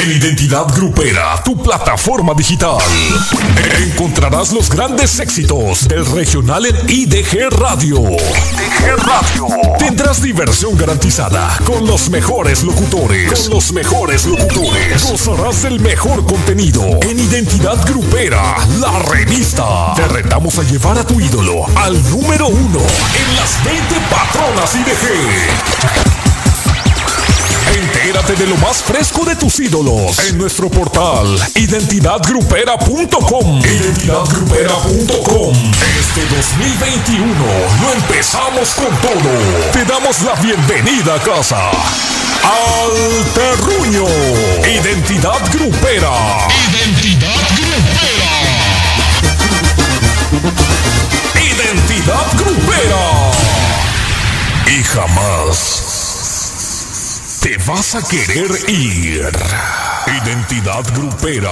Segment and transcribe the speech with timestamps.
[0.00, 2.78] En Identidad Grupera, tu plataforma digital.
[3.76, 8.00] Encontrarás los grandes éxitos del regional en IDG Radio.
[8.00, 9.46] IDG Radio.
[9.78, 13.30] Tendrás diversión garantizada con los mejores locutores.
[13.30, 15.10] Con los mejores locutores.
[15.10, 19.92] Gozarás del mejor contenido en Identidad Grupera, la revista.
[19.96, 26.19] Te retamos a llevar a tu ídolo al número uno en las 20 patronas IDG.
[27.80, 33.58] Entérate de lo más fresco de tus ídolos en nuestro portal identidadgrupera.com.
[33.58, 35.54] Identidadgrupera.com.
[35.98, 37.34] Este 2021
[37.80, 39.30] lo empezamos con todo.
[39.72, 41.70] Te damos la bienvenida a casa.
[42.44, 44.04] Al Terruño.
[44.62, 46.12] Identidad Grupera.
[46.68, 48.28] Identidad Grupera.
[51.34, 53.32] Identidad Grupera.
[54.66, 55.89] Y jamás
[57.40, 59.30] te vas a querer ir.
[60.24, 61.50] Identidad grupera.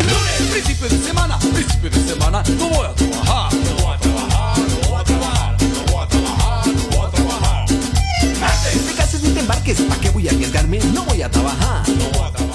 [0.00, 4.58] Lunes, principio de semana, principio de semana, no voy a trabajar, no voy a trabajar,
[4.58, 7.64] no voy a trabajar, no voy a trabajar, no voy a trabajar.
[8.40, 8.76] Martes,
[9.64, 10.78] embarques, ¿para qué voy a arriesgarme?
[10.92, 11.84] No voy a trabajar.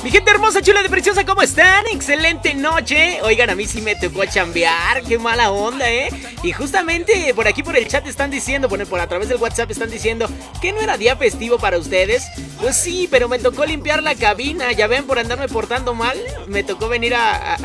[0.03, 1.85] Mi gente hermosa, chula de preciosa, ¿cómo están?
[1.91, 3.19] Excelente noche.
[3.23, 6.09] Oigan, a mí sí me tocó chambear, qué mala onda, ¿eh?
[6.43, 9.71] Y justamente por aquí por el chat están diciendo, bueno, por a través del WhatsApp
[9.71, 10.27] están diciendo
[10.61, 12.27] que no era día festivo para ustedes.
[12.61, 16.63] Pues sí, pero me tocó limpiar la cabina, ya ven, por andarme portando mal, me
[16.63, 17.57] tocó venir a...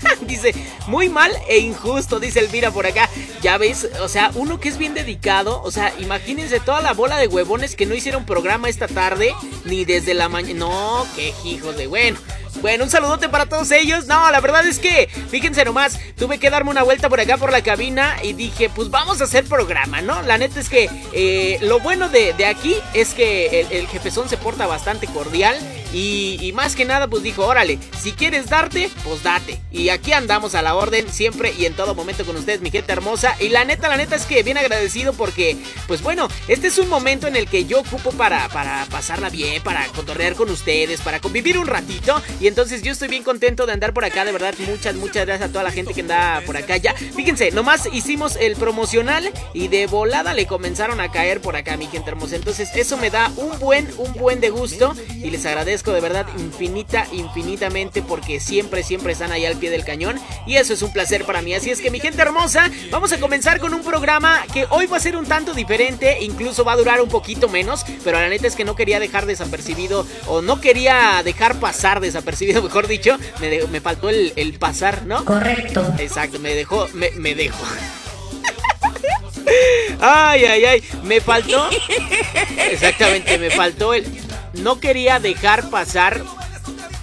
[0.26, 0.54] dice,
[0.86, 3.08] muy mal e injusto, dice Elvira por acá.
[3.42, 7.16] Ya ves, o sea, uno que es bien dedicado, o sea, imagínense toda la bola
[7.18, 10.60] de huevones que no hicieron programa esta tarde, ni desde la mañana.
[10.60, 12.18] No, qué hijos de bueno.
[12.60, 14.06] Bueno, un saludote para todos ellos.
[14.06, 17.52] No, la verdad es que, fíjense nomás, tuve que darme una vuelta por acá por
[17.52, 20.20] la cabina y dije, pues vamos a hacer programa, ¿no?
[20.22, 24.28] La neta es que eh, lo bueno de, de aquí es que el, el jefezón
[24.28, 25.58] se porta bastante cordial
[25.92, 29.58] y, y más que nada, pues dijo, órale, si quieres darte, pues date.
[29.70, 32.92] Y aquí andamos a la orden siempre y en todo momento con ustedes, mi gente
[32.92, 33.36] hermosa.
[33.40, 35.56] Y la neta, la neta es que bien agradecido porque,
[35.86, 39.62] pues bueno, este es un momento en el que yo ocupo para, para pasarla bien,
[39.62, 42.20] para cotorrear con ustedes, para convivir un ratito.
[42.40, 45.48] Y entonces yo estoy bien contento de andar por acá, de verdad, muchas, muchas gracias
[45.48, 46.94] a toda la gente que anda por acá ya.
[46.94, 51.86] Fíjense, nomás hicimos el promocional y de volada le comenzaron a caer por acá, mi
[51.86, 52.36] gente hermosa.
[52.36, 56.26] Entonces eso me da un buen, un buen de gusto y les agradezco de verdad
[56.38, 60.92] infinita, infinitamente porque siempre, siempre están ahí al pie del cañón y eso es un
[60.92, 61.54] placer para mí.
[61.54, 64.96] Así es que mi gente hermosa, vamos a comenzar con un programa que hoy va
[64.96, 68.46] a ser un tanto diferente, incluso va a durar un poquito menos, pero la neta
[68.46, 73.48] es que no quería dejar desapercibido o no quería dejar pasar desapercibido, mejor dicho, me,
[73.48, 75.24] de- me faltó el, el pasar, ¿no?
[75.24, 75.84] Correcto.
[75.98, 77.64] Exacto, me dejó, me, me dejó.
[80.00, 81.68] Ay, ay, ay, me faltó.
[82.70, 84.06] Exactamente, me faltó el.
[84.54, 86.22] No quería dejar pasar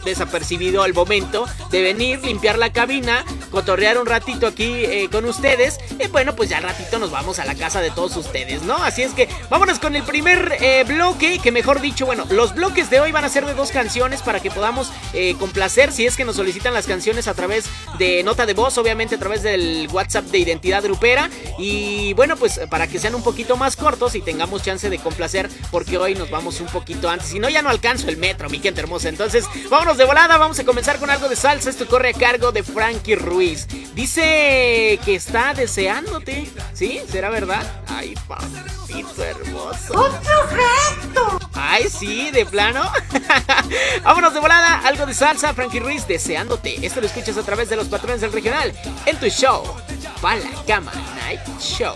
[0.06, 5.80] desapercibido al momento de venir, limpiar la cabina, cotorrear un ratito aquí eh, con ustedes.
[6.00, 8.76] Y bueno, pues ya al ratito nos vamos a la casa de todos ustedes, ¿no?
[8.76, 12.90] Así es que vámonos con el primer eh, bloque, que mejor dicho, bueno, los bloques
[12.90, 16.16] de hoy van a ser de dos canciones para que podamos eh, complacer si es
[16.16, 17.66] que nos solicitan las canciones a través
[17.98, 21.30] de nota de voz, obviamente a través del WhatsApp de Identidad Grupera.
[21.58, 25.50] Y bueno, pues para que sean un poquito más cortos y tengamos chance de complacer,
[25.72, 27.30] porque hoy nos vamos un poquito antes.
[27.30, 29.10] Si no, ya no alcanzo el metro, mi gente hermosa.
[29.10, 31.70] Entonces, vámonos de volada, vamos a comenzar con algo de salsa.
[31.70, 33.68] Esto corre a cargo de Frankie Ruiz.
[33.96, 36.50] Dice que está deseándote.
[36.74, 37.02] ¿Sí?
[37.10, 37.66] ¿Será verdad?
[37.88, 40.20] Ay, papito hermoso.
[41.54, 42.84] Ay, sí, de plano.
[44.04, 46.86] Vámonos de volada, algo de salsa, Frankie Ruiz, deseándote.
[46.86, 48.74] Esto lo escuchas a través de los patrones del regional
[49.06, 49.64] en tu show.
[50.22, 51.96] Pa' la cama, Night Show.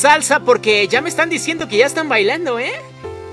[0.00, 2.72] Salsa porque ya me están diciendo que ya están bailando, ¿eh?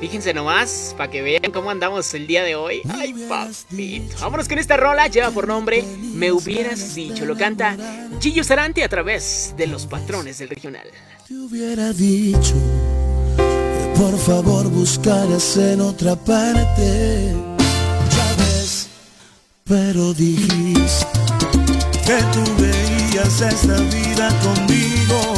[0.01, 2.81] Fíjense nomás, para que vean cómo andamos el día de hoy.
[2.89, 4.17] Ay, papito.
[4.19, 5.83] Vámonos con esta rola, lleva por nombre
[6.13, 7.25] Me hubieras dicho.
[7.25, 7.75] Lo canta
[8.19, 10.87] Gillo Sarante a través de los patrones del regional.
[11.27, 12.53] Te hubiera dicho
[13.37, 17.33] que por favor buscaras en otra parte.
[18.11, 18.89] Ya ves,
[19.63, 21.07] pero dijiste
[22.05, 25.36] que tú veías esta vida conmigo.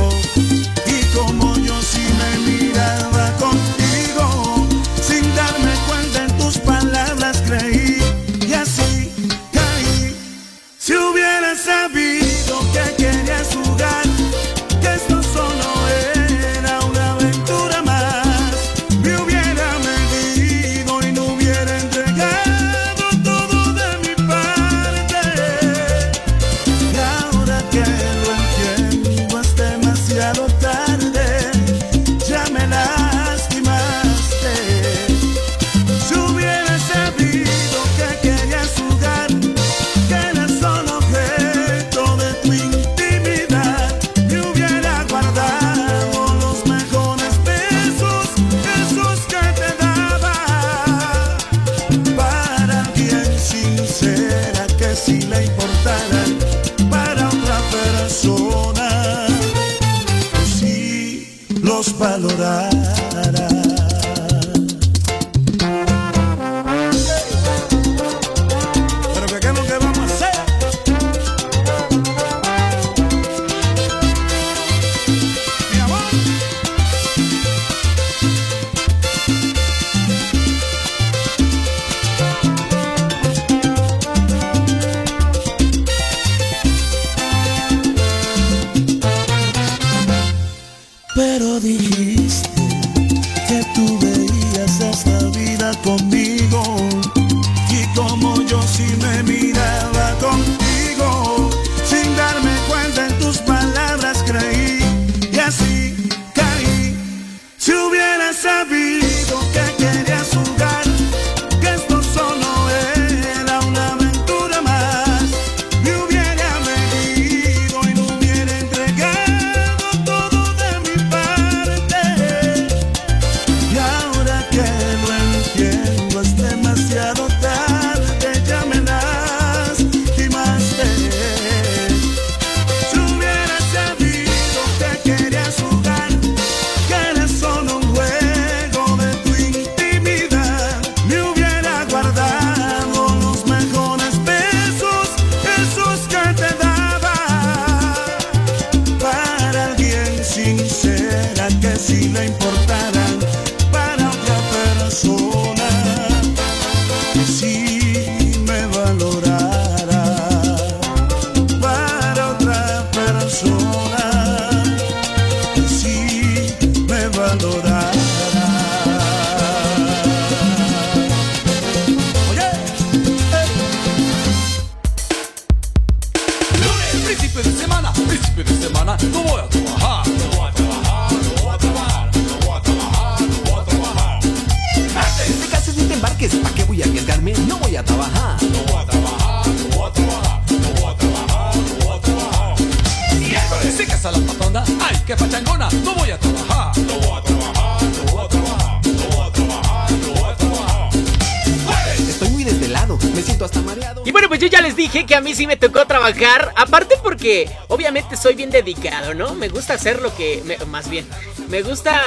[209.35, 210.41] Me gusta hacer lo que...
[210.45, 211.07] me- más bien,
[211.49, 212.01] me gusta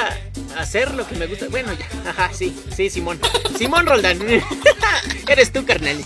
[0.57, 1.47] hacer lo que me gusta.
[1.49, 1.87] Bueno, ya.
[2.09, 3.19] Ajá, sí, sí, Simón.
[3.57, 4.19] Simón Roldán.
[5.27, 5.97] Eres tú, carnal.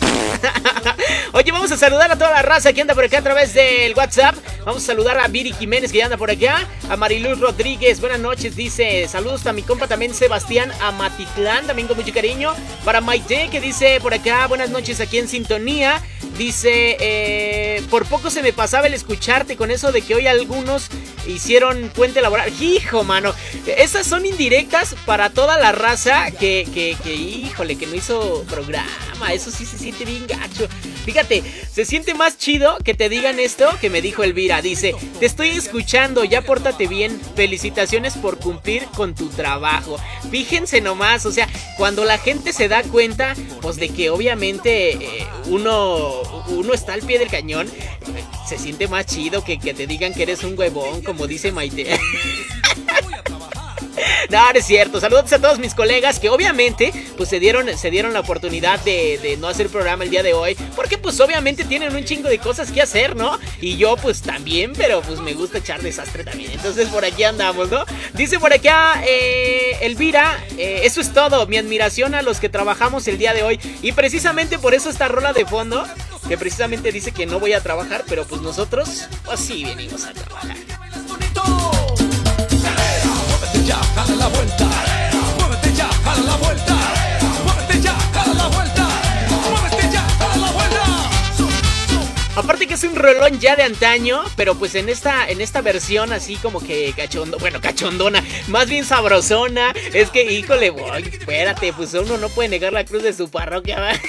[1.34, 3.94] Oye, vamos a saludar a toda la raza que anda por acá a través del
[3.96, 4.36] WhatsApp.
[4.66, 6.66] Vamos a saludar a Viri Jiménez que ya anda por acá.
[6.90, 8.56] A Mariluz Rodríguez, buenas noches.
[8.56, 12.54] Dice, saludos a mi compa también Sebastián Amatitlán, también con mucho cariño.
[12.86, 16.02] Para Maite que dice por acá, buenas noches aquí en sintonía.
[16.38, 20.88] Dice, eh, por poco se me pasaba el escucharte con eso de que hoy algunos
[21.28, 22.52] hicieron puente laboral.
[22.62, 23.34] Hijo, mano.
[23.66, 29.34] Esas son indirectas para toda la raza que, que, híjole, que no hizo programa.
[29.34, 30.68] Eso sí se siente bien gacho.
[31.06, 34.62] Fíjate, se siente más chido que te digan esto que me dijo Elvira.
[34.62, 37.20] Dice, te estoy escuchando, ya pórtate bien.
[37.36, 39.98] Felicitaciones por cumplir con tu trabajo.
[40.30, 45.28] Fíjense nomás, o sea, cuando la gente se da cuenta, pues de que obviamente eh,
[45.46, 47.68] uno, uno está al pie del cañón.
[48.48, 52.00] Se siente más chido que, que te digan que eres un huevón, como dice Maite.
[54.30, 55.00] No, no es cierto.
[55.00, 59.38] Saludos a todos mis colegas que obviamente pues se dieron, se dieron la oportunidad de,
[59.40, 60.56] no hacer programa el día de hoy.
[60.76, 63.40] Porque pues obviamente tienen un chingo de cosas que hacer, ¿no?
[63.62, 66.52] Y yo pues también, pero pues me gusta echar desastre también.
[66.52, 67.86] Entonces por aquí andamos, ¿no?
[68.14, 71.48] Dice por acá eh, Elvira, eh, eso es todo.
[71.48, 73.60] Mi admiración a los que trabajamos el día de hoy.
[73.82, 75.86] Y precisamente por eso esta rola de fondo,
[76.28, 80.14] que precisamente dice que no voy a trabajar, pero pues nosotros, pues sí venimos a
[80.14, 80.58] trabajar.
[83.68, 83.82] Ya,
[84.18, 84.70] la vuelta.
[92.38, 96.14] Aparte que es un rolón ya de antaño, pero pues en esta, en esta versión
[96.14, 99.74] así como que cachondo, bueno, cachondona, más bien sabrosona.
[99.92, 104.00] Es que, híjole, boy, espérate, pues uno no puede negar la cruz de su parroquia.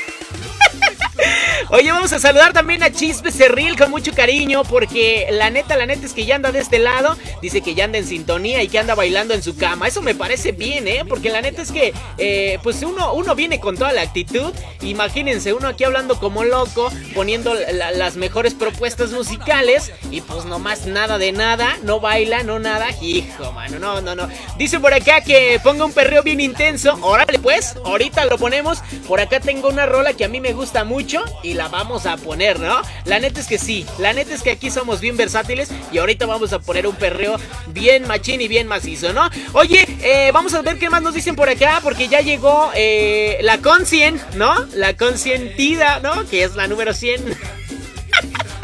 [1.70, 5.84] Oye, vamos a saludar también a Chispe Cerril con mucho cariño porque la neta, la
[5.84, 8.68] neta es que ya anda de este lado, dice que ya anda en sintonía y
[8.68, 9.86] que anda bailando en su cama.
[9.86, 11.04] Eso me parece bien, ¿eh?
[11.06, 14.50] Porque la neta es que, eh, pues uno, uno viene con toda la actitud.
[14.80, 20.86] Imagínense, uno aquí hablando como loco, poniendo la, las mejores propuestas musicales y pues nomás
[20.86, 22.86] nada de nada, no baila, no nada.
[23.02, 24.26] Hijo, mano, no, no, no.
[24.56, 26.98] Dice por acá que ponga un perreo bien intenso.
[27.02, 28.78] Órale, pues, ahorita lo ponemos.
[29.06, 32.16] Por acá tengo una rola que a mí me gusta mucho y la vamos a
[32.16, 32.80] poner, ¿no?
[33.04, 36.24] La neta es que sí, la neta es que aquí somos bien versátiles y ahorita
[36.24, 37.36] vamos a poner un perreo
[37.66, 39.28] bien machín y bien macizo, ¿no?
[39.54, 43.38] Oye, eh, vamos a ver qué más nos dicen por acá porque ya llegó eh,
[43.42, 44.54] la Concien, ¿no?
[44.74, 46.28] La Conscientida, ¿no?
[46.28, 47.24] Que es la número 100.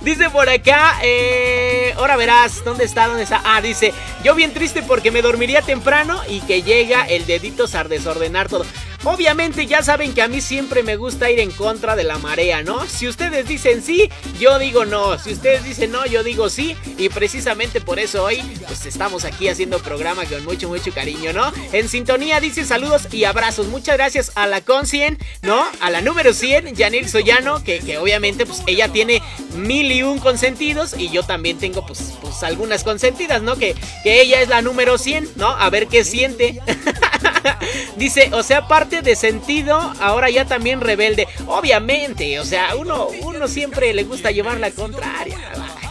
[0.00, 3.08] Dice por acá, eh, ahora verás, ¿dónde está?
[3.08, 3.42] ¿Dónde está?
[3.44, 3.92] Ah, dice,
[4.22, 8.64] yo bien triste porque me dormiría temprano y que llega el dedito a desordenar todo.
[9.04, 12.62] Obviamente ya saben que a mí siempre me gusta ir en contra de la marea,
[12.62, 12.86] ¿no?
[12.86, 15.18] Si ustedes dicen sí, yo digo no.
[15.18, 16.74] Si ustedes dicen no, yo digo sí.
[16.96, 21.52] Y precisamente por eso hoy, pues estamos aquí haciendo programa con mucho, mucho cariño, ¿no?
[21.72, 23.66] En sintonía dice saludos y abrazos.
[23.66, 25.66] Muchas gracias a la Concien, ¿no?
[25.80, 29.20] A la número 100, Yanil Soyano, que, que obviamente pues ella tiene
[29.54, 33.56] mil y un consentidos y yo también tengo pues, pues algunas consentidas, ¿no?
[33.56, 35.48] Que, que ella es la número 100, ¿no?
[35.48, 36.60] A ver qué siente.
[37.96, 41.28] Dice, o sea, parte de sentido, ahora ya también rebelde.
[41.46, 45.38] Obviamente, o sea, uno, uno siempre le gusta llevar la contraria.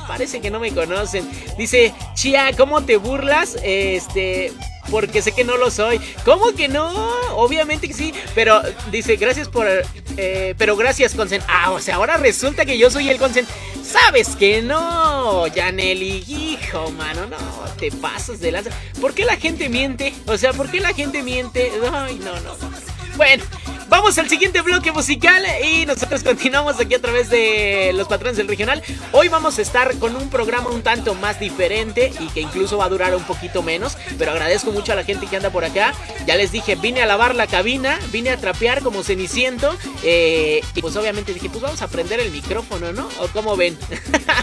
[0.08, 1.30] Parece que no me conocen.
[1.58, 3.58] Dice, Chia, ¿cómo te burlas?
[3.64, 4.52] Este,
[4.90, 6.00] porque sé que no lo soy.
[6.26, 6.90] ¿Cómo que no?
[7.36, 8.14] Obviamente que sí.
[8.36, 8.62] Pero
[8.92, 9.68] dice, gracias por...
[10.18, 11.42] Eh, pero gracias, Consen.
[11.48, 13.48] Ah, o sea, ahora resulta que yo soy el Consen.
[13.84, 15.46] ¿Sabes que no?
[15.54, 17.38] Janely, hijo, mano, no,
[17.78, 18.72] te pasas de lanza.
[19.02, 20.14] ¿Por qué la gente miente?
[20.26, 21.72] O sea, ¿por qué la gente miente?
[21.92, 22.56] Ay, no, no.
[23.18, 23.44] Bueno,
[23.90, 28.48] vamos al siguiente bloque musical y nosotros continuamos aquí a través de los patrones del
[28.48, 28.82] regional.
[29.12, 32.86] Hoy vamos a estar con un programa un tanto más diferente y que incluso va
[32.86, 35.94] a durar un poquito menos, pero agradezco mucho a la gente que anda por acá.
[36.26, 40.82] Ya les dije, vine a lavar la cabina, vine a trapear como ceniciento eh, y
[40.82, 43.08] pues obviamente dije, pues vamos a prender el micrófono, ¿no?
[43.20, 43.78] ¿O cómo ven?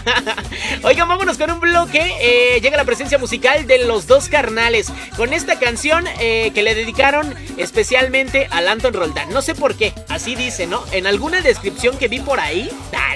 [0.83, 2.01] Oigan, vámonos con un bloque.
[2.21, 6.75] Eh, llega la presencia musical de los dos carnales con esta canción eh, que le
[6.75, 9.29] dedicaron especialmente al Anton Roldán.
[9.41, 10.83] Sé por qué, así dice, ¿no?
[10.91, 13.15] En alguna descripción que vi por ahí, ah,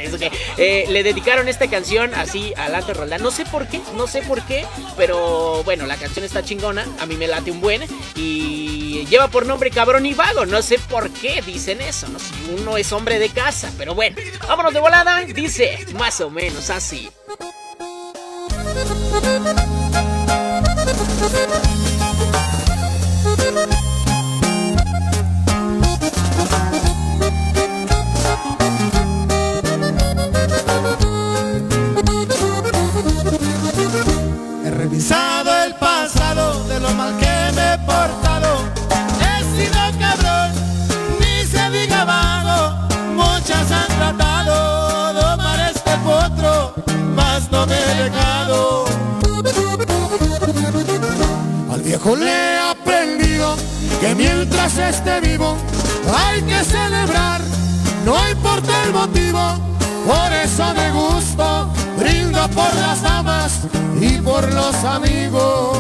[0.58, 3.22] eh, le dedicaron esta canción así al Anton Roldán.
[3.22, 4.66] No sé por qué, no sé por qué,
[4.98, 7.82] pero bueno, la canción está chingona, a mí me late un buen
[8.16, 10.46] y lleva por nombre Cabrón y Vago.
[10.46, 12.20] No sé por qué dicen eso, ¿no?
[12.20, 14.18] Si uno es hombre de casa, pero bueno,
[14.48, 17.10] vámonos de volada, dice más o menos así.
[52.14, 53.56] Le he aprendido
[54.00, 55.58] que mientras esté vivo
[56.16, 57.42] hay que celebrar,
[58.06, 59.40] no importa el motivo.
[60.06, 63.62] Por eso me gusto, brindo por las damas
[64.00, 65.78] y por los amigos.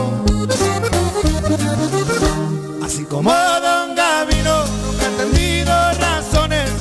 [2.83, 6.71] Así como Don Gavino nunca he tenido razones,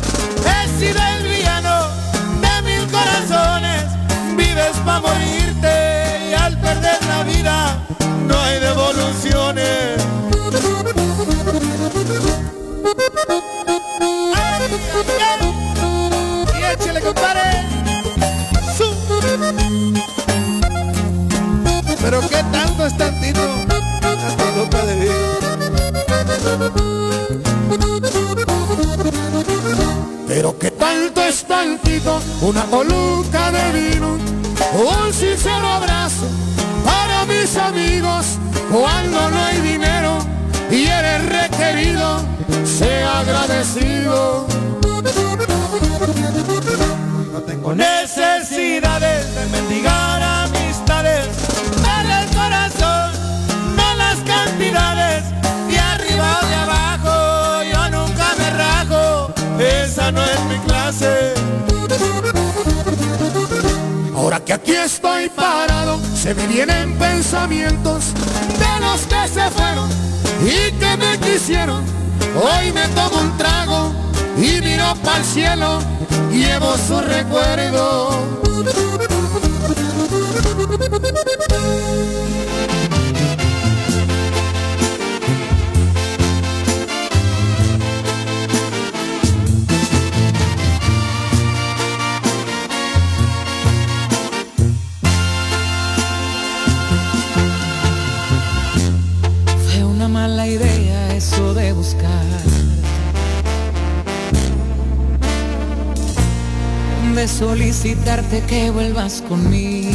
[0.47, 1.89] he sido el villano
[2.41, 3.85] de mil corazones.
[4.37, 5.84] Vives para morirte
[8.95, 10.03] soluciones.
[22.03, 23.41] Pero qué tanto es tantito,
[24.01, 25.11] tantito para de
[30.29, 34.19] Pero qué tanto es tantito, una coluca de vino,
[34.75, 36.27] un sincero abrazo
[36.85, 38.39] para mis amigos
[38.75, 40.19] cuando no hay dinero
[40.69, 42.21] y eres requerido,
[42.65, 44.49] sea agradecido.
[47.33, 51.29] No tengo necesidades de mendigar amistades,
[51.83, 53.13] dale el corazón,
[53.77, 55.25] no las cantidades,
[55.69, 61.35] de arriba o de abajo, yo nunca me rajo, esa no es mi clase.
[64.17, 68.15] Ahora que aquí estoy parado, se me vienen pensamientos
[68.85, 69.89] los que se fueron
[70.43, 71.85] y que me quisieron.
[72.37, 73.93] Hoy me tomo un trago
[74.37, 75.79] y miro para el cielo,
[76.31, 78.35] llevo su recuerdo.
[107.39, 109.91] Solicitarte que vuelvas conmigo.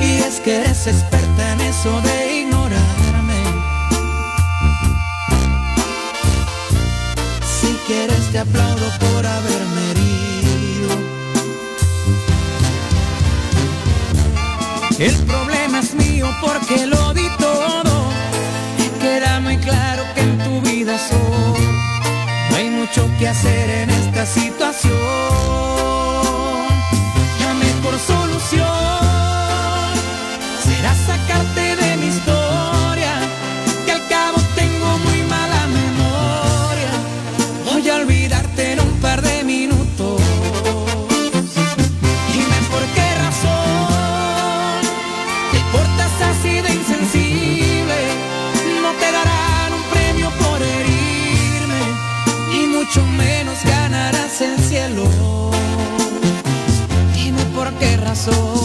[0.00, 3.42] Y es que eres experta en eso de ignorarme.
[7.60, 10.90] Si quieres te aplaudo por haberme herido.
[14.98, 16.85] El problema es mío porque
[22.86, 24.55] mucho que hacer en esta situación.
[58.26, 58.55] Qué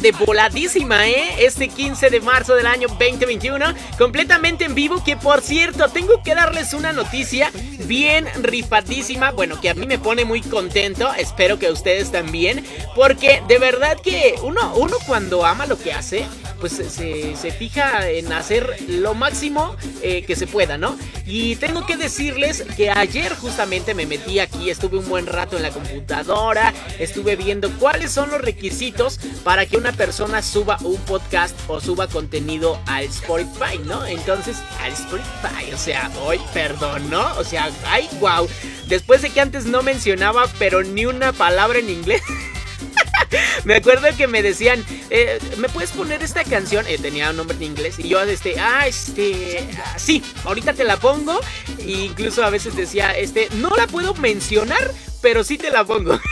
[0.00, 1.44] de voladísima, ¿eh?
[1.44, 3.66] Este 15 de marzo del año 2021.
[3.96, 5.02] Completamente en vivo.
[5.04, 7.50] Que por cierto, tengo que darles una noticia
[7.86, 9.30] bien rifadísima.
[9.32, 11.12] Bueno, que a mí me pone muy contento.
[11.14, 12.64] Espero que ustedes también.
[12.94, 16.26] Porque de verdad que uno, uno cuando ama lo que hace,
[16.60, 20.96] pues se, se fija en hacer lo máximo eh, que se pueda, ¿no?
[21.26, 25.62] Y tengo que decirles que ayer justamente me metí aquí, estuve un buen rato en
[25.62, 31.58] la computadora, estuve viendo cuáles son los requisitos para que una persona suba un podcast
[31.68, 34.04] o suba contenido al Spotify, ¿no?
[34.06, 37.34] Entonces, al Spotify, o sea, hoy, perdón, ¿no?
[37.36, 38.48] O sea, ay, wow.
[38.86, 42.22] Después de que antes no mencionaba, pero ni una palabra en inglés.
[43.64, 46.86] Me acuerdo que me decían, eh, ¿me puedes poner esta canción?
[46.86, 47.98] Eh, tenía un nombre en inglés.
[47.98, 51.38] Y yo, este, ah, este, ah, sí, ahorita te la pongo.
[51.80, 56.18] E incluso a veces decía, este, no la puedo mencionar, pero sí te la pongo.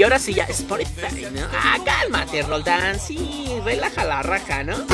[0.00, 1.46] y ahora sí, ya, Spotify, ¿no?
[1.52, 4.74] Ah, cálmate, Roldán, sí, relaja la raja, ¿no?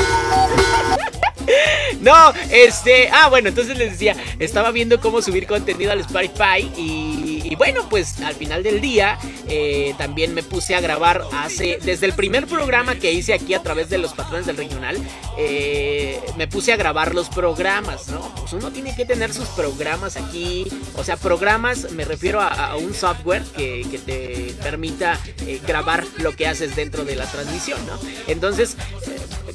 [2.01, 3.09] No, este.
[3.09, 7.87] Ah, bueno, entonces les decía, estaba viendo cómo subir contenido al Spotify y, y bueno,
[7.89, 9.17] pues al final del día
[9.47, 13.63] eh, también me puse a grabar hace, desde el primer programa que hice aquí a
[13.63, 14.97] través de los patrones del regional,
[15.37, 18.33] eh, me puse a grabar los programas, ¿no?
[18.35, 22.93] Pues uno tiene que tener sus programas aquí, o sea, programas, me refiero a, un
[22.93, 27.99] software que, te permita eh, grabar lo que haces dentro de la transmisión, ¿no?
[28.27, 28.77] Entonces,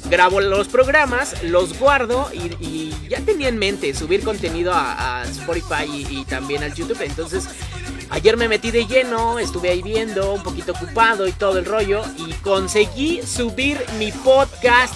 [0.09, 6.25] grabo los programas, los guardo y, ya tenía en mente subir contenido a, Spotify y,
[6.25, 7.01] también al YouTube.
[7.01, 7.45] Entonces,
[8.13, 12.03] ayer me metí de lleno, estuve ahí viendo, un poquito ocupado y todo el rollo.
[12.27, 14.93] Y conseguí subir mi podcast,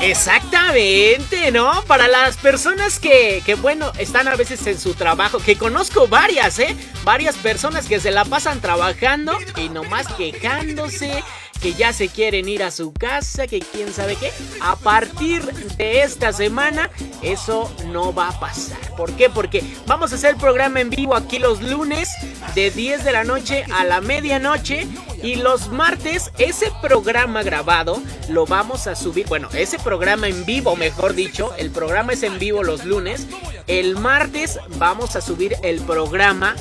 [0.00, 1.82] Exactamente, ¿no?
[1.86, 6.60] Para las personas que, que, bueno, están a veces en su trabajo, que conozco varias,
[6.60, 6.76] ¿eh?
[7.02, 11.24] Varias personas que se la pasan trabajando y nomás quejándose,
[11.60, 14.32] que ya se quieren ir a su casa, que quién sabe qué.
[14.60, 15.42] A partir
[15.76, 16.90] de esta semana,
[17.22, 18.78] eso no va a pasar.
[18.96, 19.28] ¿Por qué?
[19.30, 22.08] Porque vamos a hacer el programa en vivo aquí los lunes
[22.54, 24.86] de 10 de la noche a la medianoche.
[25.22, 29.26] Y los martes, ese programa grabado lo vamos a subir.
[29.26, 31.52] Bueno, ese programa en vivo, mejor dicho.
[31.56, 33.26] El programa es en vivo los lunes.
[33.66, 36.54] El martes vamos a subir el programa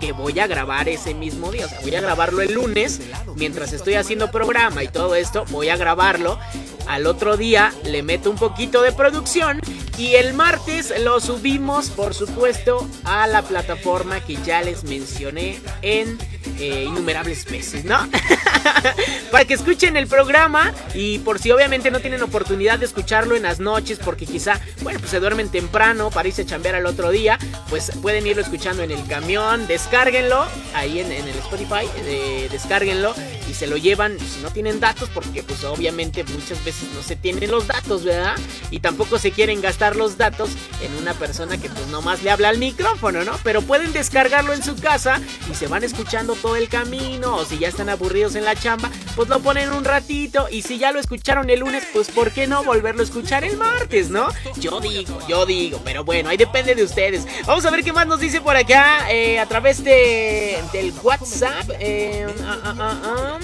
[0.00, 1.66] que voy a grabar ese mismo día.
[1.66, 3.00] O sea, voy a grabarlo el lunes
[3.36, 5.44] mientras estoy haciendo programa y todo esto.
[5.50, 6.38] Voy a grabarlo.
[6.86, 9.60] Al otro día le meto un poquito de producción
[9.98, 16.18] y el martes lo subimos, por supuesto, a la plataforma que ya les mencioné en
[16.58, 17.98] eh, innumerables veces, ¿no?
[19.30, 23.42] Para que escuchen el programa y por si obviamente no tienen oportunidad de escucharlo en
[23.42, 27.10] las noches porque quizá, bueno, pues se duermen temprano para irse a chambear al otro
[27.10, 27.38] día,
[27.68, 33.14] pues pueden irlo escuchando en el camión, descárguenlo ahí en, el Spotify, eh, descárguenlo
[33.50, 37.16] y se lo llevan si no tienen datos porque pues obviamente muchas veces no se
[37.16, 38.36] tienen los datos, ¿verdad?
[38.70, 42.48] Y tampoco se quieren gastar los datos en una persona que pues nomás le habla
[42.48, 43.32] al micrófono, ¿no?
[43.42, 47.58] Pero pueden descargarlo en su casa y se van escuchando todo el camino o si
[47.58, 51.00] ya están aburridos en la chamba, pues lo ponen un ratito y si ya lo
[51.00, 54.28] escucharon el lunes, pues ¿por qué no volverlo a escuchar el martes, no?
[54.60, 57.26] Yo digo, yo digo, pero bueno, ahí depende de ustedes.
[57.46, 61.68] Vamos a ver qué más nos dice por acá eh, a través de, del WhatsApp.
[61.80, 63.38] Eh, ah, ah, ah,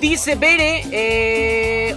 [0.00, 1.96] dice Bere, eh,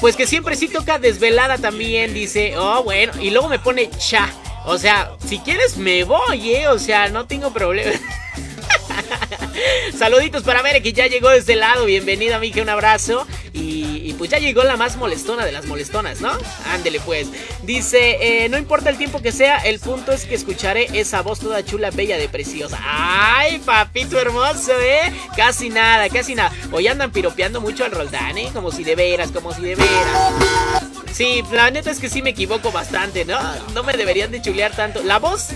[0.00, 4.32] pues que siempre sí toca desvelada también, dice, oh bueno, y luego me pone cha.
[4.64, 6.68] O sea, si quieres me voy, ¿eh?
[6.68, 7.92] O sea, no tengo problema.
[9.98, 11.84] Saluditos para Bere que ya llegó de este lado.
[11.84, 13.26] Bienvenida, mija, un abrazo.
[13.52, 16.30] Y, pues ya llegó la más molestona de las molestonas, ¿no?
[16.72, 17.28] Ándele pues.
[17.64, 21.40] Dice, eh, no importa el tiempo que sea, el punto es que escucharé esa voz
[21.40, 22.78] toda chula, bella de preciosa.
[22.82, 25.12] ¡Ay, papito hermoso, eh!
[25.36, 26.50] Casi nada, casi nada.
[26.72, 28.48] Hoy andan piropeando mucho al Roldán, ¿eh?
[28.54, 30.32] Como si de veras, como si de veras.
[31.12, 33.38] Sí, la neta es que sí me equivoco bastante, ¿no?
[33.74, 35.02] No me deberían de chulear tanto.
[35.02, 35.48] ¿La voz?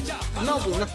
[0.45, 0.87] No, pues no.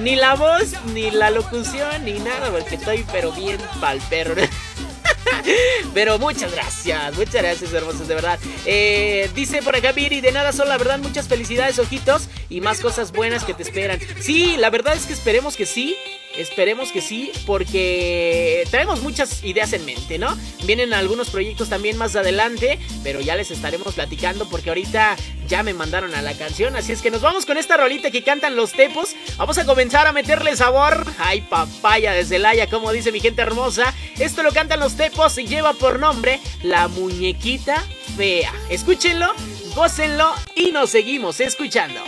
[0.00, 4.34] Ni la voz, ni la locución, ni nada, porque estoy pero bien pa'l perro.
[5.94, 8.38] Pero muchas gracias, muchas gracias, hermosos, de verdad.
[8.64, 12.80] Eh, dice por acá Viri, de nada son la verdad, muchas felicidades, ojitos, y más
[12.80, 13.98] cosas buenas que te esperan.
[14.20, 15.96] Sí, la verdad es que esperemos que sí.
[16.38, 20.38] Esperemos que sí, porque traemos muchas ideas en mente, ¿no?
[20.64, 25.16] Vienen algunos proyectos también más adelante, pero ya les estaremos platicando porque ahorita
[25.48, 28.22] ya me mandaron a la canción, así es que nos vamos con esta rolita que
[28.22, 29.16] cantan los tepos.
[29.36, 31.04] Vamos a comenzar a meterle sabor.
[31.18, 33.92] Ay, papaya desde Laya, como dice mi gente hermosa.
[34.18, 37.84] Esto lo cantan los tepos y lleva por nombre La Muñequita
[38.16, 38.52] Fea.
[38.70, 39.32] Escúchenlo,
[39.74, 42.00] gócenlo y nos seguimos escuchando.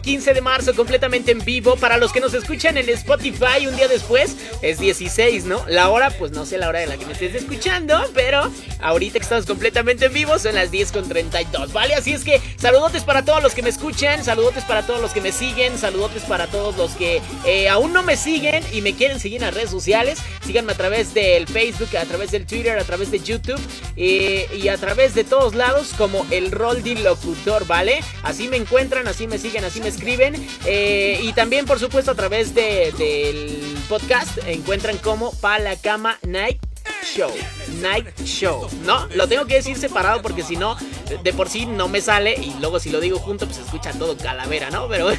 [0.00, 1.76] Minutos de este 15 de marzo completamente en vivo.
[1.76, 5.64] Para los que nos escuchan en Spotify un día después es 16, ¿no?
[5.68, 9.18] La hora, pues no sé la hora de la que me estés escuchando, pero ahorita
[9.18, 11.94] que estamos completamente en vivo son las 10 con 32, ¿vale?
[11.94, 15.20] Así es que saludotes para todos los que me escuchan, saludotes para todos los que
[15.20, 19.20] me siguen, saludotes para todos los que eh, aún no me siguen y me quieren
[19.20, 20.18] seguir en las redes sociales.
[20.44, 23.60] Síganme a través del Facebook, a través del Twitter, a través de YouTube
[23.96, 28.00] eh, y a través de todos lados como el Roldi Locutor, ¿vale?
[28.22, 30.34] Así me encuentran, así me siguen, así me escriben.
[30.66, 36.18] eh, y también, por supuesto, a través de- del podcast encuentran como Pa la Cama
[36.22, 36.58] Night
[37.02, 37.32] Show.
[37.80, 39.06] Night Show, ¿no?
[39.14, 40.76] Lo tengo que decir separado porque si no,
[41.22, 44.16] de por sí no me sale y luego si lo digo junto, pues escucha todo
[44.16, 44.86] calavera, ¿no?
[44.86, 45.10] Pero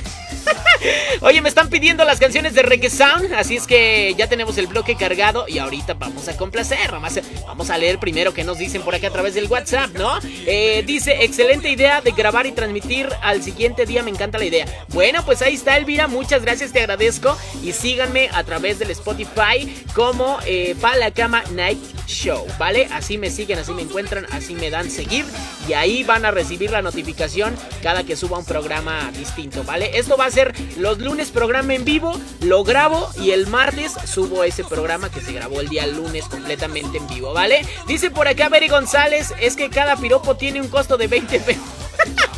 [1.23, 4.65] Oye, me están pidiendo las canciones de Reggae Sound, así es que ya tenemos el
[4.65, 6.91] bloque cargado y ahorita vamos a complacer.
[6.91, 10.17] Nomás vamos a leer primero qué nos dicen por acá a través del WhatsApp, ¿no?
[10.47, 14.65] Eh, dice, excelente idea de grabar y transmitir al siguiente día, me encanta la idea.
[14.87, 19.71] Bueno, pues ahí está Elvira, muchas gracias, te agradezco y síganme a través del Spotify
[19.93, 22.87] como eh, Pa la Cama Night Show, ¿vale?
[22.91, 25.25] Así me siguen, así me encuentran, así me dan seguir
[25.69, 29.99] y ahí van a recibir la notificación cada que suba un programa distinto, ¿vale?
[29.99, 34.43] Esto va a ser los lunes programa en vivo, lo grabo y el martes subo
[34.43, 37.65] ese programa que se grabó el día lunes completamente en vivo, ¿vale?
[37.87, 41.80] Dice por acá Beri González, es que cada piropo tiene un costo de 20 pesos.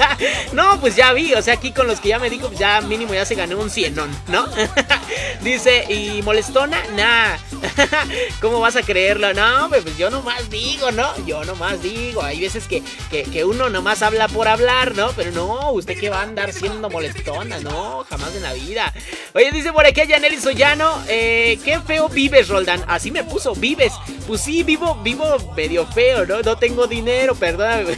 [0.54, 2.82] no, pues ya vi, o sea, aquí con los que ya me dijo, pues ya
[2.82, 4.48] mínimo ya se ganó un cienón, ¿no?
[5.42, 6.82] Dice, ¿y molestona?
[6.96, 7.38] Nah.
[8.42, 9.34] ¿Cómo vas a creerlo?
[9.34, 11.14] No, pues yo nomás digo, ¿no?
[11.26, 12.22] Yo nomás digo.
[12.24, 15.12] Hay veces que, que, que uno nomás habla por hablar, ¿no?
[15.12, 18.94] Pero no, usted que va a andar siendo molestona, no, jamás en la vida.
[19.34, 22.84] Oye, dice por aquí Yaneli Soyano, eh, qué feo vives, Roldán.
[22.88, 23.94] Así me puso, vives.
[24.28, 26.42] Pues sí, vivo, vivo medio feo, ¿no?
[26.42, 27.98] No tengo dinero, perdóname.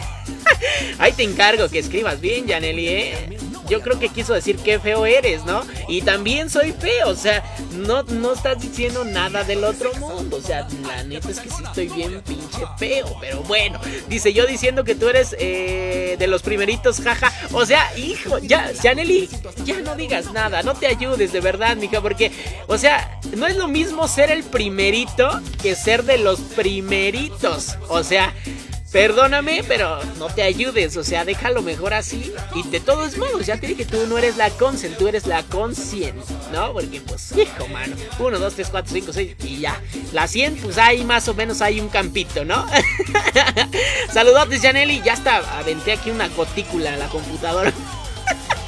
[1.00, 3.38] Ahí te encargo que escribas bien, Yaneli, ¿eh?
[3.70, 5.64] Yo creo que quiso decir qué feo eres, ¿no?
[5.88, 10.38] Y también soy feo, o sea, no, no estás diciendo nada del otro mundo.
[10.38, 13.80] O sea, la neta es que sí estoy bien pinche feo, pero bueno.
[14.08, 17.32] Dice yo diciendo que tú eres eh, de los primeritos, jaja.
[17.54, 19.30] O sea, hijo, ya, Yaneli,
[19.64, 22.32] ya no digas nada, no te ayudes, de verdad, mija, porque,
[22.68, 27.78] o sea, no es lo mismo ser el primerito que ser de los primeritos.
[27.90, 28.34] O sea,
[28.96, 32.32] Perdóname, pero no te ayudes, o sea, déjalo mejor así.
[32.56, 35.44] Y de todos modos, ya te dije tú no eres la consent, tú eres la
[35.44, 36.16] conscient,
[36.54, 36.72] ¿no?
[36.72, 37.94] Porque, pues, hijo, mano.
[38.18, 39.82] 1, 2, 3, 4, 5, 6 y ya.
[40.14, 42.66] La 100, pues ahí más o menos hay un campito, ¿no?
[44.14, 45.02] Saludotes, Janelli.
[45.04, 47.74] Ya está, aventé aquí una gotícula a la computadora.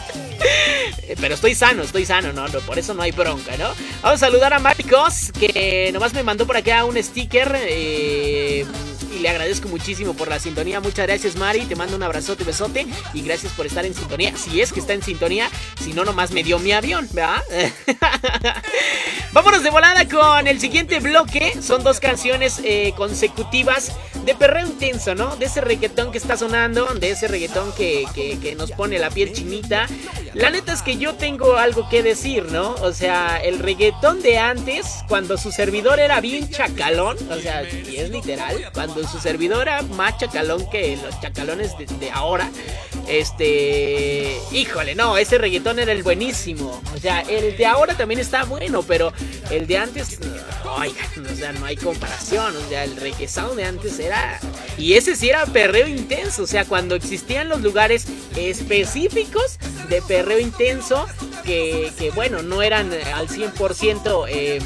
[1.21, 2.49] Pero estoy sano, estoy sano, ¿no?
[2.49, 3.69] No, Por eso no hay bronca, ¿no?
[4.01, 7.57] Vamos a saludar a Marcos, que nomás me mandó por acá un sticker.
[7.61, 8.65] eh,
[9.18, 10.80] y le agradezco muchísimo por la sintonía.
[10.80, 11.65] Muchas gracias, Mari.
[11.65, 12.88] Te mando un abrazote, besote.
[13.13, 14.36] Y gracias por estar en sintonía.
[14.38, 15.49] Si es que está en sintonía,
[15.84, 17.41] si no, nomás me dio mi avión, ¿verdad?
[19.34, 21.53] Vámonos de volada con el siguiente bloque.
[21.61, 23.91] Son dos canciones eh, consecutivas
[24.26, 25.36] de perreo intenso, ¿no?
[25.36, 29.34] De ese reggaetón que está sonando, de ese reggaetón que, que- nos pone la piel
[29.34, 29.88] chinita.
[30.34, 32.74] La neta es que yo tengo algo que decir, ¿no?
[32.82, 37.97] O sea, el reggaetón de antes, cuando su servidor era bien chacalón, o sea, y
[37.97, 42.49] es literal, cuando su servidor era más chacalón que los chacalones de, ahora,
[43.08, 46.82] este, híjole, no, ese reggaetón era el buenísimo.
[46.95, 49.14] O sea, el de ahora también está bueno, pero
[49.49, 50.20] el de antes,
[50.66, 52.55] oigan, o sea, no hay comparación.
[52.55, 54.39] O sea, el reggaetón de antes era.
[54.78, 56.43] Y ese sí era perreo intenso.
[56.43, 59.58] O sea, cuando existían los lugares específicos
[59.89, 61.08] de perreo intenso,
[61.43, 64.26] que, que bueno, no eran al 100%.
[64.30, 64.60] Eh,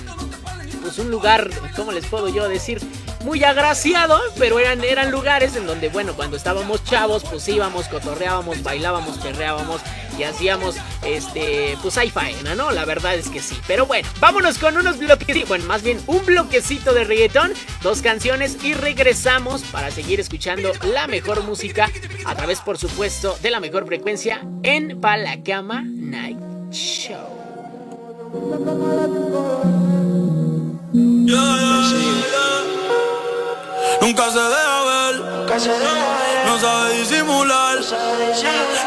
[0.82, 2.82] pues un lugar, ¿cómo les puedo yo decir?
[3.24, 8.64] Muy agraciado, pero eran, eran lugares en donde, bueno, cuando estábamos chavos, pues íbamos, cotorreábamos,
[8.64, 9.82] bailábamos, perreábamos
[10.18, 12.72] y hacíamos, este, pues hay faena, ¿no?
[12.72, 13.56] La verdad es que sí.
[13.68, 18.58] Pero bueno, vámonos con unos bloquecitos, bueno, más bien un bloquecito de reggaetón, dos canciones
[18.64, 21.90] y regresamos para seguir escuchando la mejor música
[22.26, 26.40] a través, por supuesto, de la mejor frecuencia en Palacama Night
[26.72, 27.42] Show.
[34.00, 35.16] Nunca se deja ver,
[36.46, 37.80] no sabe disimular.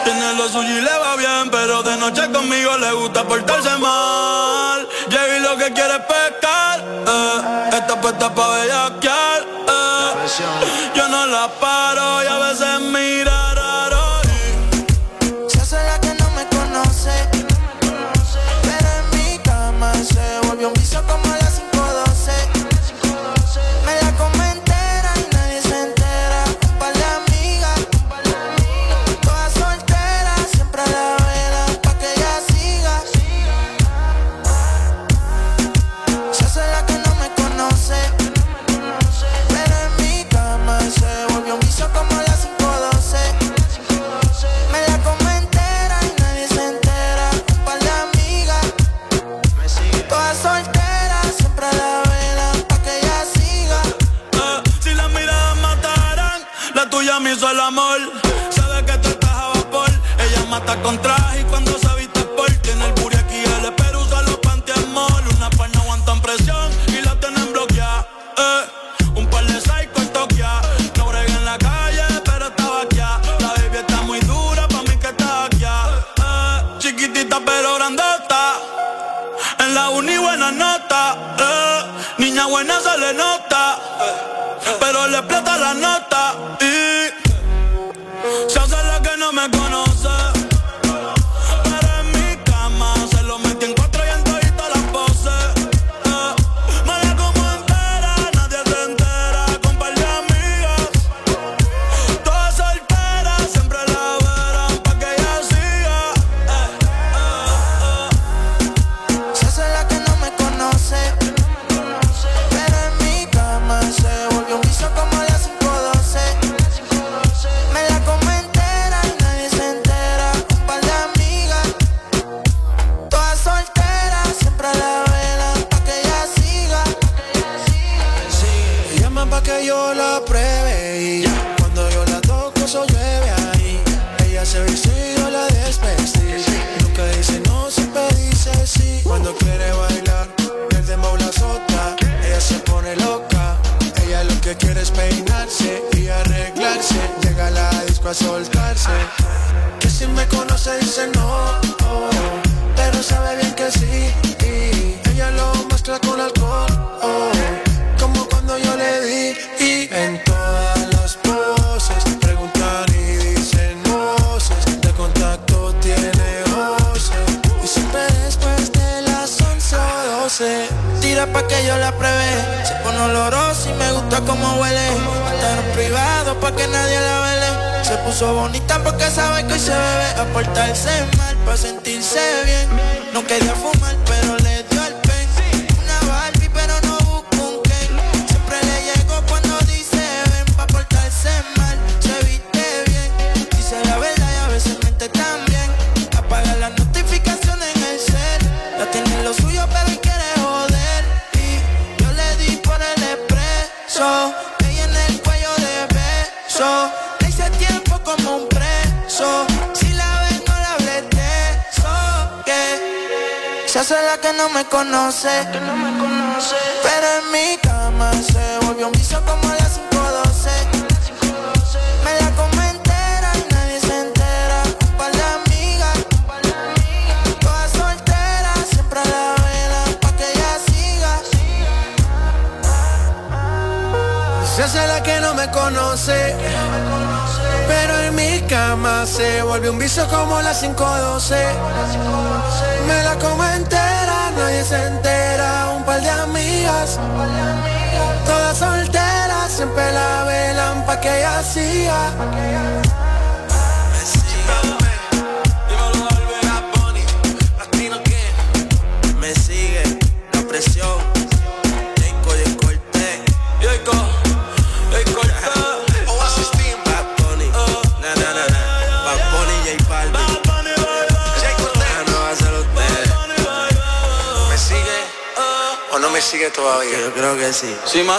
[0.05, 4.89] Tiene lo suyo y le va bien, pero de noche conmigo le gusta portarse mal.
[5.09, 7.71] Llegué lo que quiere es pescar, eh.
[7.73, 9.43] está puesta pa' bellaquear.
[9.69, 10.95] Eh.
[10.95, 13.34] Yo no la paro y a veces mira.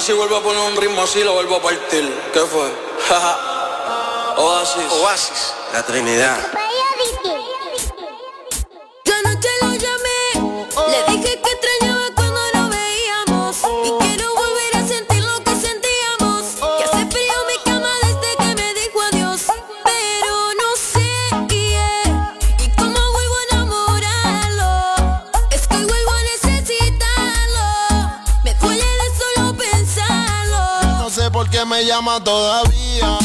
[0.05, 2.13] si vuelvo a poner un ritmo así, lo vuelvo a partir.
[2.31, 2.69] ¿Qué fue?
[4.37, 4.91] Oasis.
[5.01, 5.53] Oasis.
[5.73, 6.37] La Trinidad.
[31.95, 33.24] Llama todavía.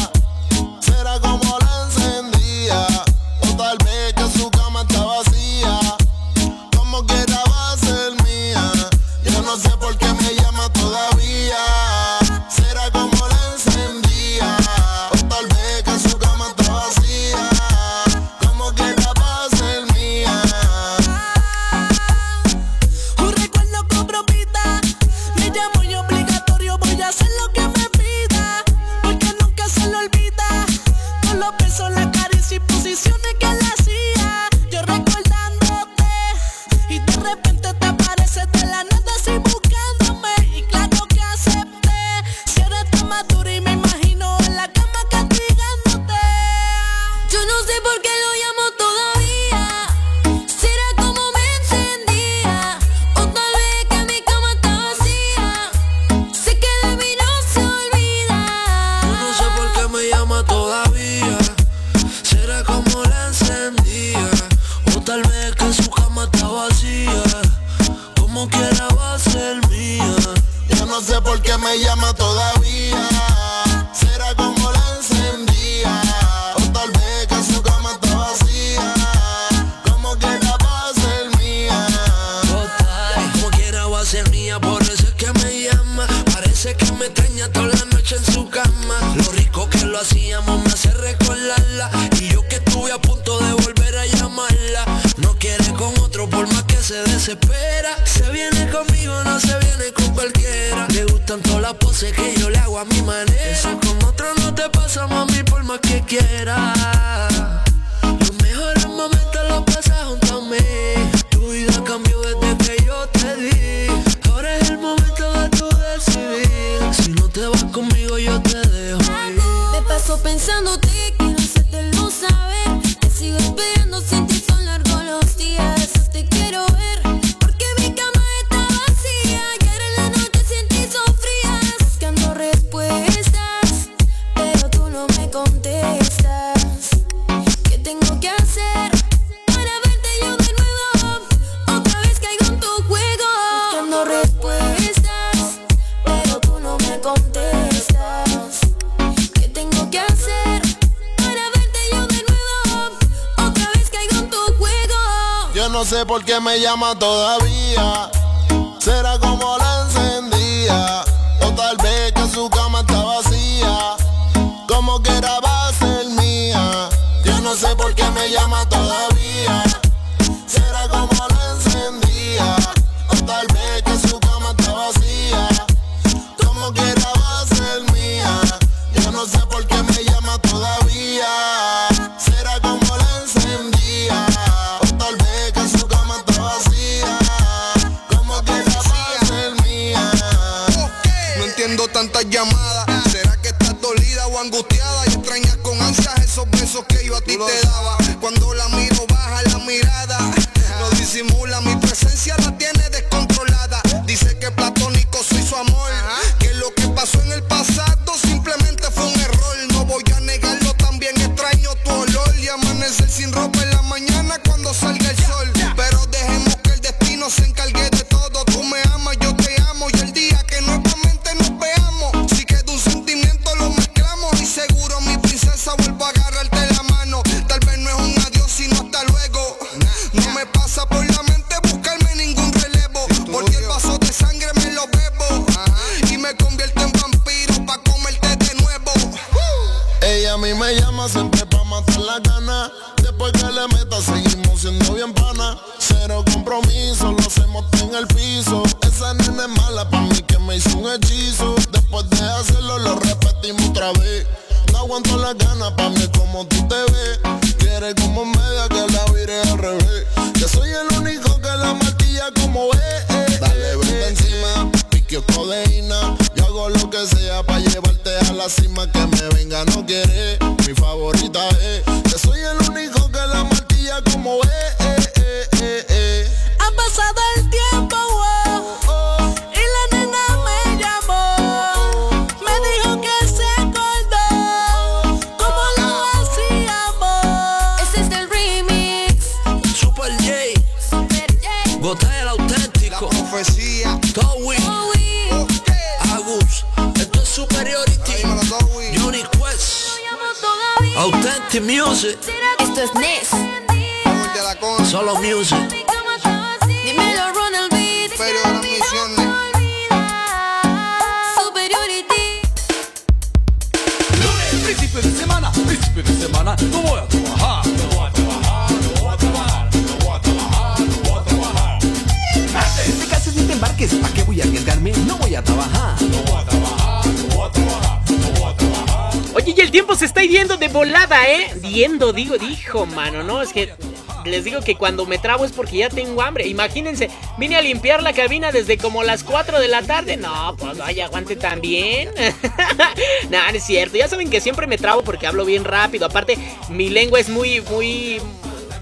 [334.59, 336.47] Que cuando me trabo es porque ya tengo hambre.
[336.47, 340.17] Imagínense, vine a limpiar la cabina desde como las 4 de la tarde.
[340.17, 342.09] No, pues vaya, aguante también.
[343.29, 343.97] no, no es cierto.
[343.97, 346.05] Ya saben que siempre me trabo porque hablo bien rápido.
[346.05, 346.37] Aparte,
[346.69, 348.21] mi lengua es muy, muy.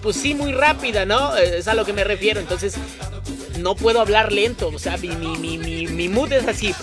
[0.02, 1.36] Pues sí, muy rápida, ¿no?
[1.36, 2.40] Es a lo que me refiero.
[2.40, 2.76] Entonces,
[3.60, 4.72] no puedo hablar lento.
[4.74, 6.74] O sea, mi, mi, mi, mi, mood es así.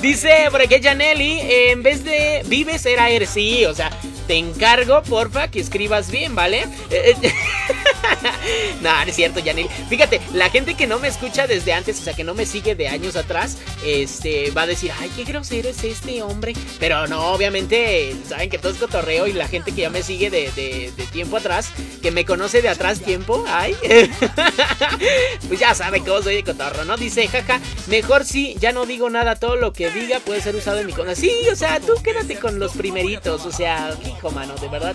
[0.00, 3.30] Dice por aquí Janelli, eh, en vez de vives era eres.
[3.30, 3.90] Sí, o sea,
[4.28, 6.60] te encargo, porfa, que escribas bien, ¿vale?
[6.90, 7.32] Eh, eh,
[8.82, 9.68] no, no es cierto, Janelli.
[9.88, 12.74] Fíjate, la gente que no me escucha desde antes, o sea, que no me sigue
[12.74, 16.52] de años atrás, este, va a decir, ay, qué grosero es este hombre.
[16.78, 20.28] Pero no, obviamente, saben que todo es cotorreo y la gente que ya me sigue
[20.30, 21.70] de, de- de tiempo atrás,
[22.02, 23.74] que me conoce de atrás tiempo, ay,
[25.48, 26.96] pues ya sabe cómo soy de cotorro, ¿no?
[26.96, 30.78] Dice, jaja, mejor sí, ya no digo nada, todo lo que diga puede ser usado
[30.78, 31.14] en mi contra.
[31.14, 34.94] Sí, o sea, tú quédate con los primeritos, o sea, hijo, mano, de verdad.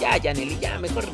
[0.00, 1.06] Ya, Yaneli, ya, mejor,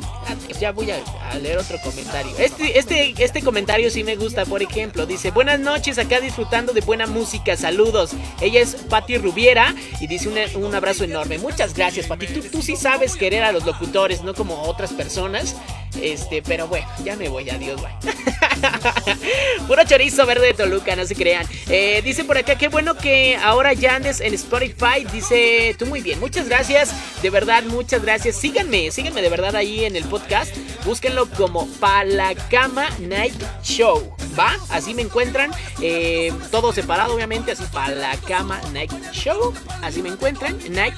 [0.59, 0.99] ya voy a,
[1.39, 2.31] leer otro comentario.
[2.37, 6.81] Este, este, este comentario sí me gusta, por ejemplo, dice, buenas noches, acá disfrutando de
[6.81, 8.11] buena música, saludos.
[8.41, 11.39] Ella es Patti Rubiera y dice un, un abrazo enorme.
[11.39, 12.27] Muchas gracias, Patti.
[12.27, 15.55] Tú, tú sí sabes querer a los locutores, no como otras personas.
[16.01, 17.91] Este, pero bueno, ya me voy, adiós, bye.
[19.67, 21.47] Puro chorizo verde de Toluca, no se crean.
[21.67, 25.05] Eh, dice por acá, qué bueno que ahora ya andes en Spotify.
[25.11, 26.93] Dice, tú muy bien, muchas gracias.
[27.21, 28.35] De verdad, muchas gracias.
[28.35, 30.55] Síganme, síganme de verdad ahí en el podcast.
[30.85, 34.15] Búsquenlo como Palacama Night Show.
[34.37, 34.55] ¿Va?
[34.69, 35.51] Así me encuentran.
[35.81, 37.51] eh, todo separado, obviamente.
[37.53, 39.53] Así, Palacama Night Show.
[39.81, 40.57] Así me encuentran.
[40.69, 40.95] Night,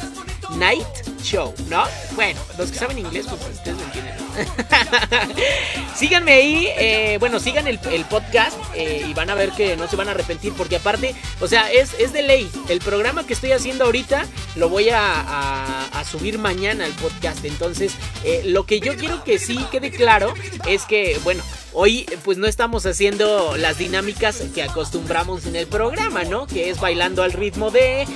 [0.58, 0.86] Night
[1.22, 1.84] Show, ¿no?
[2.16, 4.16] Bueno, los que saben inglés, pues ustedes me entienden.
[4.18, 4.28] ¿no?
[5.96, 9.96] Síganme ahí, eh, bueno, sigan el, podcast eh, y van a ver que no se
[9.96, 12.50] van a arrepentir porque aparte, o sea, es, es de ley.
[12.70, 17.44] El programa que estoy haciendo ahorita lo voy a, a- subir mañana al podcast.
[17.44, 17.92] Entonces,
[18.24, 20.34] eh, lo que yo quiero que sí quede claro
[20.68, 21.44] es que, bueno,
[21.80, 26.48] Hoy pues no estamos haciendo las dinámicas que acostumbramos en el programa, ¿no?
[26.48, 28.08] Que es bailando al ritmo de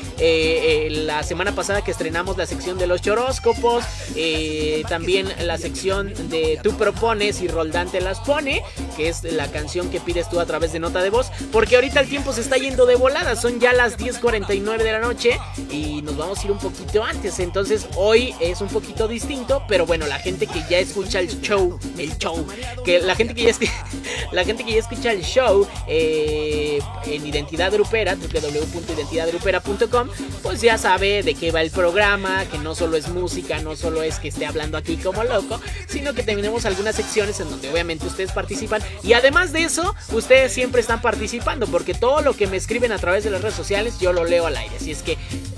[1.06, 3.86] la semana pasada que estrenamos la sección de los choróscopos,
[4.18, 8.64] eh, también la sección de tú propones y Roldán te las pone,
[8.98, 12.02] que es la canción que pides tú a través de nota de voz, porque ahorita
[12.02, 15.40] el tiempo se está yendo de volada, son ya las 10.49 de la noche
[15.70, 19.86] y nos vamos a ir un poquito antes, entonces hoy es un poquito distinto, pero
[19.86, 22.46] bueno, la gente que ya escucha el show, el show,
[22.84, 23.54] que la gente que ya,
[24.34, 30.10] la gente que ya escucha el show eh, en Identidad Grupera, www.identidadgrupera.com,
[30.44, 34.02] pues ya sabe de qué va el programa, que no solo es música, no solo
[34.02, 38.08] es que esté hablando aquí como loco, sino que tenemos algunas secciones en donde obviamente
[38.08, 38.82] ustedes participan.
[39.04, 42.98] Y además de eso, ustedes siempre están participando porque todo lo que me escriben a
[42.98, 45.16] través de las redes sociales yo lo leo al aire, así es que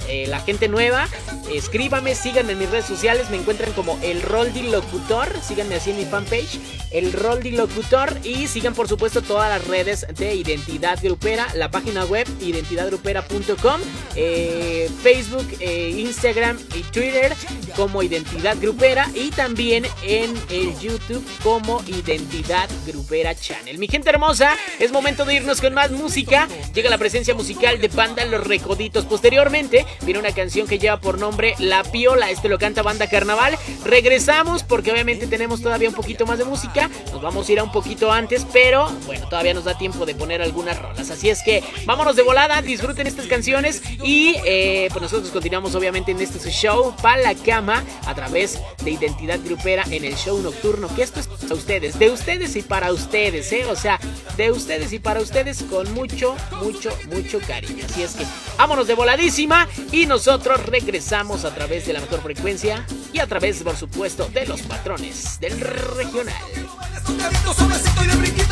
[0.08, 1.08] eh, la gente nueva,
[1.52, 5.98] escríbame, síganme en mis redes sociales, me encuentran como el Roldi Locutor, síganme así en
[5.98, 6.60] mi fanpage,
[6.92, 12.06] el Roldi Locutor y sigan por supuesto todas las redes de Identidad Grupera, la página
[12.06, 13.82] web identidadgrupera.com,
[14.16, 17.34] eh, Facebook, eh, Instagram y Twitter
[17.76, 23.78] como Identidad Grupera y también en el YouTube como Identidad Grupera Channel.
[23.78, 26.48] Mi gente hermosa, es momento de irnos con más música.
[26.74, 29.06] Llega la presencia musical de Banda Los Recoditos.
[29.06, 32.32] Posteriormente viene una canción que lleva por nombre La Piola.
[32.32, 33.58] Este lo canta Banda Carnaval.
[33.84, 36.90] Regresamos porque obviamente tenemos todavía un poquito más de música.
[37.12, 40.16] Nos vamos a ir a un poquito antes, pero bueno, todavía nos da tiempo de
[40.16, 41.10] poner algunas rolas.
[41.10, 46.12] Así es que vámonos de volada, disfruten estas canciones y eh, pues nosotros continuamos obviamente
[46.12, 50.94] en este show para la cama a través de Identidad Grupera en el show nocturno.
[50.96, 53.66] Que esto es para ustedes, de ustedes y para ustedes, ¿eh?
[53.66, 54.00] O sea,
[54.38, 57.86] de ustedes y para ustedes con mucho, mucho, mucho cariño.
[57.86, 58.26] Así es que
[58.58, 63.62] vámonos de voladísima y nosotros regresamos a través de la mejor frecuencia y a través,
[63.64, 66.36] por supuesto, de los patrones del regional.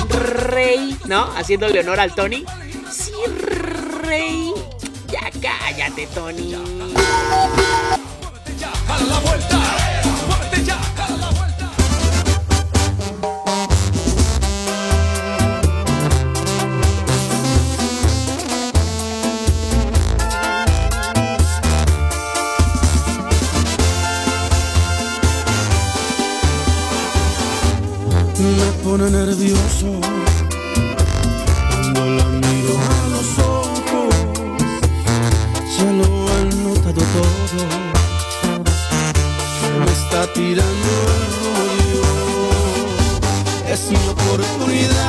[0.10, 1.32] Rey, ¿no?
[1.36, 2.46] Haciéndole honor al Tony.
[2.92, 3.12] Sí,
[4.04, 4.54] Rey.
[5.08, 6.56] Ya cállate, Tony.
[8.88, 9.60] Jala la vuelta,
[28.92, 29.88] pone nervioso
[31.72, 34.14] cuando la miro a los ojos.
[35.78, 37.62] Ya lo han notado todo.
[39.58, 42.04] Se me está tirando el rollo.
[43.72, 45.01] Es mi oportunidad.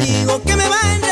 [0.00, 1.09] digo que me van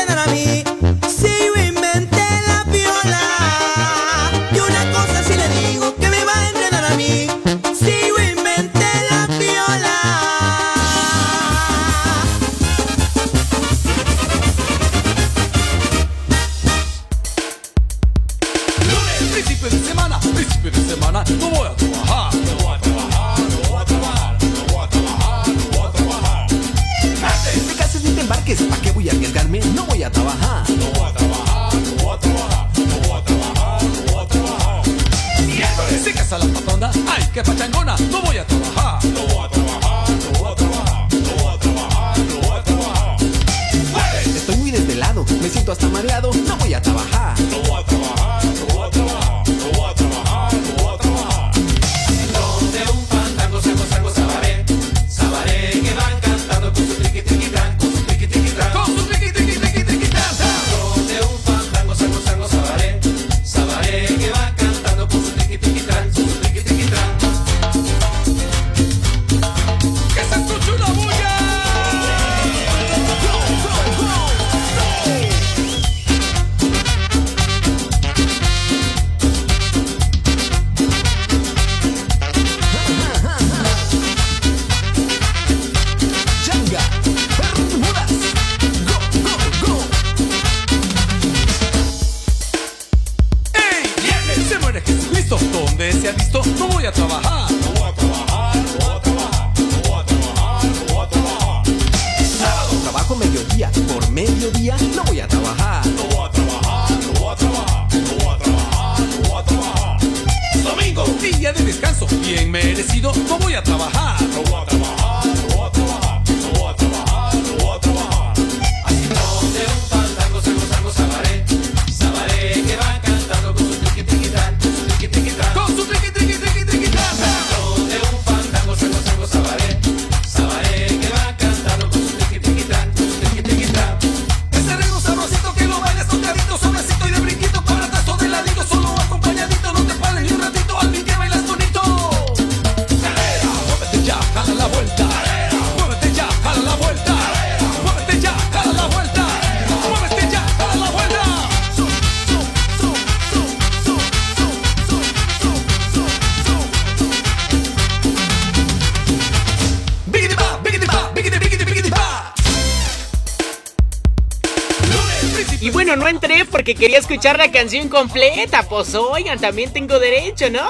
[167.19, 168.63] escuchar la canción completa.
[168.63, 170.65] Pues oigan, también tengo derecho, ¿no?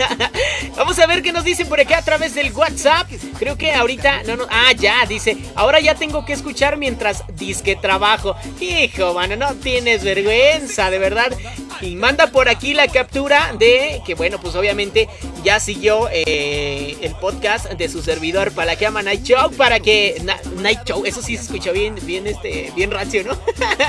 [0.76, 3.10] Vamos a ver qué nos dicen por acá a través del WhatsApp.
[3.38, 4.24] Creo que ahorita.
[4.24, 4.44] No, no.
[4.50, 5.38] Ah, ya, dice.
[5.54, 8.36] Ahora ya tengo que escuchar mientras disque trabajo.
[8.60, 11.32] Hijo, mano, no tienes vergüenza, de verdad.
[11.80, 15.08] Y manda por aquí la captura de que, bueno, pues obviamente
[15.42, 19.50] ya siguió eh, el podcast de su servidor para que ama Night Show.
[19.52, 20.20] Para que.
[20.56, 23.38] Night Show, eso sí se escuchó bien, bien, este, bien rancio, ¿no?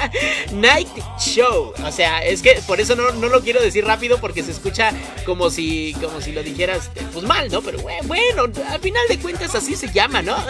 [0.53, 0.87] Night
[1.19, 1.73] Show.
[1.85, 4.91] O sea, es que por eso no, no lo quiero decir rápido porque se escucha
[5.25, 7.61] como si, como si lo dijeras pues mal, ¿no?
[7.61, 10.35] Pero bue- bueno, al final de cuentas así se llama, ¿no?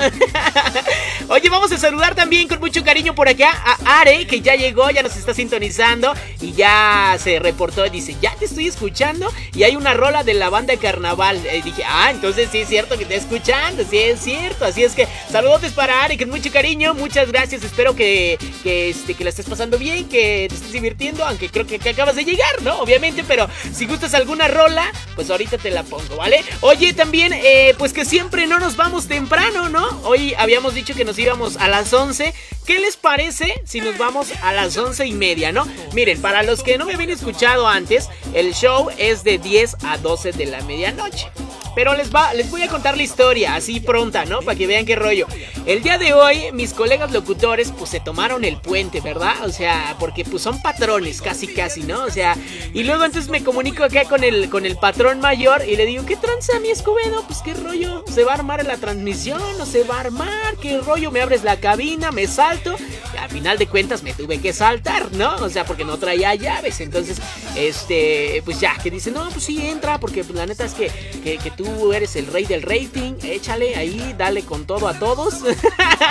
[1.31, 4.91] Oye, vamos a saludar también con mucho cariño por acá a Are, que ya llegó,
[4.91, 7.89] ya nos está sintonizando y ya se reportó.
[7.89, 11.37] Dice, ya te estoy escuchando y hay una rola de la banda carnaval.
[11.45, 14.65] Eh, dije, ah, entonces sí es cierto que te está escuchando, sí es cierto.
[14.65, 17.63] Así es que saludos para Are, con mucho cariño, muchas gracias.
[17.63, 21.65] Espero que, que, este, que la estés pasando bien, que te estés divirtiendo, aunque creo
[21.65, 22.79] que, acabas de llegar, ¿no?
[22.79, 26.43] Obviamente, pero si gustas alguna rola, pues ahorita te la pongo, ¿vale?
[26.61, 30.01] Oye, también, eh, pues que siempre no nos vamos temprano, ¿no?
[30.03, 32.33] Hoy habíamos dicho que nos íbamos a las 11.
[32.65, 35.67] ¿Qué les parece si nos vamos a las 11 y media, no?
[35.93, 39.97] Miren, para los que no me habían escuchado antes, el show es de 10 a
[39.97, 41.27] 12 de la medianoche.
[41.75, 44.41] Pero les va, les voy a contar la historia así pronta, ¿no?
[44.41, 45.27] Para que vean qué rollo.
[45.65, 49.45] El día de hoy, mis colegas locutores, pues se tomaron el puente, ¿verdad?
[49.45, 52.03] O sea, porque pues son patrones, casi casi, ¿no?
[52.03, 52.35] O sea,
[52.73, 56.05] y luego entonces me comunico acá con el, con el patrón mayor y le digo,
[56.05, 57.23] ¿qué tranza mi Escobedo?
[57.27, 59.41] Pues qué rollo, ¿se va a armar en la transmisión?
[59.57, 60.57] ¿No se va a armar?
[60.61, 61.11] ¿Qué rollo?
[61.11, 62.75] Me abres la cabina, me salto.
[63.13, 65.35] Y al final de cuentas me tuve que saltar, ¿no?
[65.35, 66.81] O sea, porque no traía llaves.
[66.81, 67.17] Entonces,
[67.55, 70.91] este, pues ya, que dice, no, pues sí, entra, porque pues, la neta es que,
[71.23, 73.13] que, que tú eres el rey del rating.
[73.23, 75.35] Échale ahí, dale con todo a todos.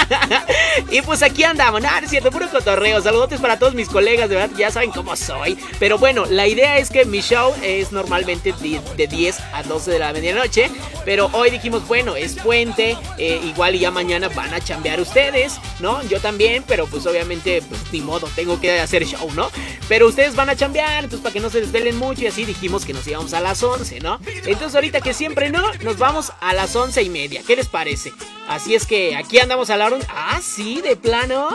[0.90, 3.00] y pues aquí andamos, nada, es cierto, puro cotorreo.
[3.00, 5.58] Saludotes para todos mis colegas, de verdad, ya saben cómo soy.
[5.78, 9.90] Pero bueno, la idea es que mi show es normalmente de, de 10 a 12
[9.90, 10.70] de la medianoche.
[11.04, 15.58] Pero hoy dijimos, bueno, es puente, eh, igual y ya mañana van a chambear ustedes,
[15.80, 16.02] ¿no?
[16.04, 19.50] Yo también, pero pues obviamente, pues ni modo, tengo que hacer show, ¿no?
[19.88, 22.84] Pero ustedes van a chambear, entonces para que no se desvelen mucho y así dijimos
[22.84, 24.20] que nos íbamos a las 11, ¿no?
[24.44, 27.42] Entonces ahorita que siempre no, nos vamos a las 11 y media.
[27.46, 28.12] ¿Qué les parece?
[28.48, 29.98] Así es que aquí andamos a la hora.
[30.08, 31.48] Ah, sí, de plano.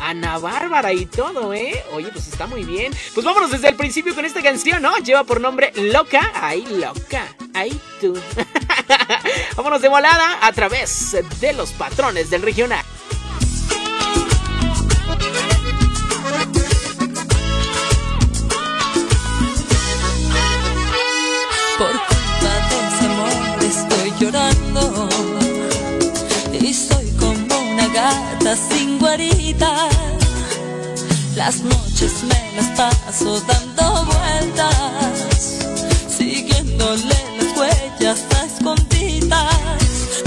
[0.00, 1.82] Ana Bárbara y todo, ¿eh?
[1.92, 2.92] Oye, pues está muy bien.
[3.14, 4.96] Pues vámonos desde el principio con esta canción, ¿no?
[4.98, 6.32] Lleva por nombre Loca.
[6.34, 7.34] Ay, loca.
[7.54, 8.18] Ay, tú.
[9.56, 12.84] vámonos de volada a través de los patrones del regional.
[24.22, 25.08] llorando
[26.52, 29.88] y soy como una gata sin guarida.
[31.34, 35.58] Las noches me las paso dando vueltas,
[36.08, 39.56] siguiéndole las huellas a escondidas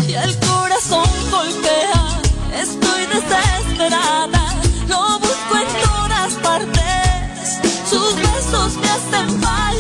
[0.10, 2.22] y el corazón golpea.
[2.54, 4.44] Estoy desesperada,
[4.90, 9.75] lo busco en todas partes, sus besos me hacen falta.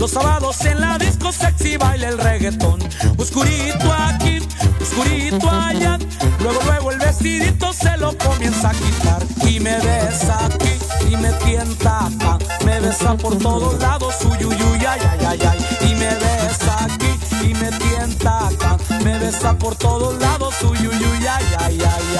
[0.00, 2.80] Los sábados en la disco sexy baila el reggaetón.
[3.18, 4.38] Oscurito aquí,
[4.80, 5.98] oscurito allá.
[6.40, 9.22] Luego, luego el vestidito se lo comienza a quitar.
[9.46, 10.72] Y me besa aquí
[11.06, 12.38] y me tienta acá.
[12.64, 15.90] Me besa por todos lados, uy, uy, uy, ay, ay, ay, ay.
[15.90, 18.78] Y me besa aquí y me tienta acá.
[19.04, 22.16] Me besa por todos lados, uy, uy, uy, ay, ay, ay,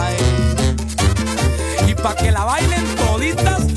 [0.00, 0.16] ay.
[1.88, 3.67] Y pa' que la bailen toditas,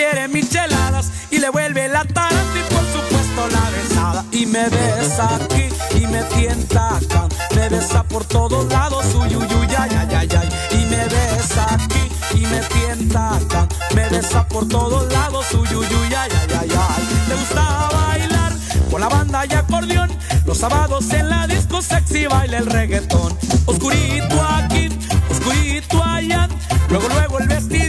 [0.00, 4.24] quiere micheladas y le vuelve la taranta y por supuesto la besada.
[4.32, 5.64] Y me besa aquí
[5.94, 7.28] y me tienta acá.
[7.54, 9.46] Me besa por todos lados, uy, uy,
[9.78, 10.48] ay, ay, ay.
[10.70, 12.04] Y me besa aquí
[12.34, 13.68] y me tienta acá.
[13.94, 17.02] Me besa por todos lados, uy, uy, uy, ay, ay, ay.
[17.28, 18.52] Le gusta bailar
[18.90, 20.10] con la banda y acordeón.
[20.46, 23.36] Los sábados en la disco sexy baila el reggaetón.
[23.66, 24.88] Oscurito aquí,
[25.30, 26.48] oscurito allá.
[26.88, 27.79] Luego, luego el vestidito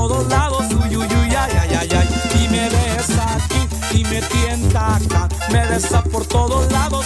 [0.00, 2.08] todos lados, uy, uy, uy, ay, ay, ay, ay.
[2.42, 5.28] Y me besa aquí y me tienta acá.
[5.52, 6.99] Me besa por todos lados,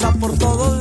[0.00, 0.79] Besa por todos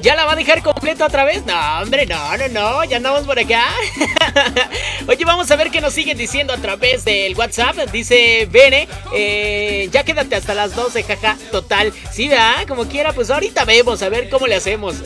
[0.00, 1.44] ¿Ya la va a dejar completa otra vez?
[1.46, 3.64] No, hombre, no, no, no, ya andamos por acá.
[5.06, 7.76] Oye, vamos a ver qué nos siguen diciendo a través del WhatsApp.
[7.92, 11.92] Dice Bene, eh, ya quédate hasta las 12, jaja, total.
[12.10, 12.66] Sí, ¿verdad?
[12.66, 14.96] Como quiera, pues ahorita vemos, a ver cómo le hacemos.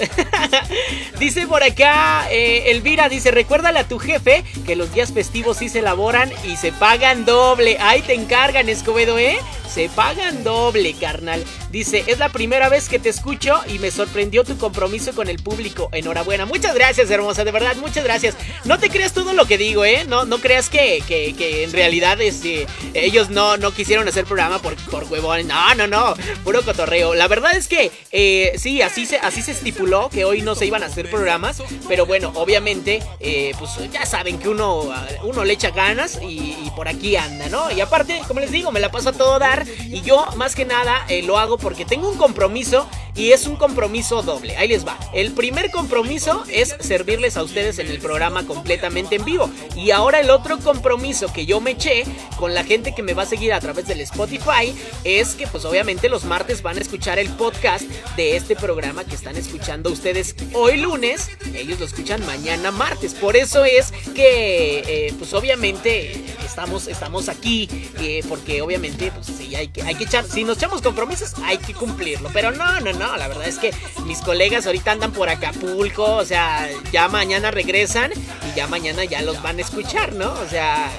[1.19, 5.69] dice por acá, eh, Elvira, dice, recuérdale a tu jefe que los días festivos sí
[5.69, 7.77] se elaboran y se pagan doble.
[7.81, 9.39] Ahí te encargan, Escobedo, ¿eh?
[9.69, 11.45] Se pagan doble, carnal.
[11.71, 15.43] Dice, es la primera vez que te escucho y me sorprendió tu compromiso con el
[15.43, 15.91] público.
[15.93, 16.47] Enhorabuena.
[16.47, 17.45] Muchas gracias, hermosa.
[17.45, 18.37] De verdad, muchas gracias.
[18.65, 20.05] No te creas todo lo que digo, ¿eh?
[20.07, 24.61] No, no creas que, que, que en realidad este, ellos no, no quisieron hacer programa
[24.61, 25.47] por, por huevón.
[25.47, 26.15] No, no, no.
[26.43, 27.15] Puro cotorreo.
[27.15, 30.65] La verdad es que eh, sí, así se, así se estipuló que hoy no se
[30.65, 31.63] iban a hacer programas.
[31.87, 34.91] Pero bueno, obviamente, eh, pues ya saben que uno,
[35.23, 37.71] uno le echa ganas y, y por aquí anda, ¿no?
[37.71, 39.67] Y aparte, como les digo, me la paso a todo dar.
[39.87, 43.57] Y yo, más que nada, eh, lo hago porque tengo un compromiso y es un
[43.57, 44.57] compromiso doble.
[44.57, 44.99] Ahí les va.
[45.13, 49.51] El primer compromiso es servirles a ustedes en el programa completamente en vivo.
[49.77, 52.05] Y ahora el otro compromiso que yo me eché
[52.37, 54.75] con la gente que me va a seguir a través del Spotify
[55.05, 57.85] es que pues obviamente los martes van a escuchar el podcast
[58.17, 61.29] de este programa que están escuchando ustedes hoy lunes.
[61.55, 63.15] Ellos lo escuchan mañana martes.
[63.15, 67.69] Por eso es que eh, pues obviamente estamos, estamos aquí
[68.01, 71.59] eh, porque obviamente pues sí, hay que, hay que echar, si nos echamos compromisos hay
[71.59, 72.31] que cumplirlo.
[72.33, 76.25] Pero no, no, no, la verdad es que mis colegas ahorita andan por Acapulco, o
[76.25, 80.33] sea, ya mañana regresan y ya mañana ya los van a escuchar, ¿no?
[80.33, 80.91] O sea,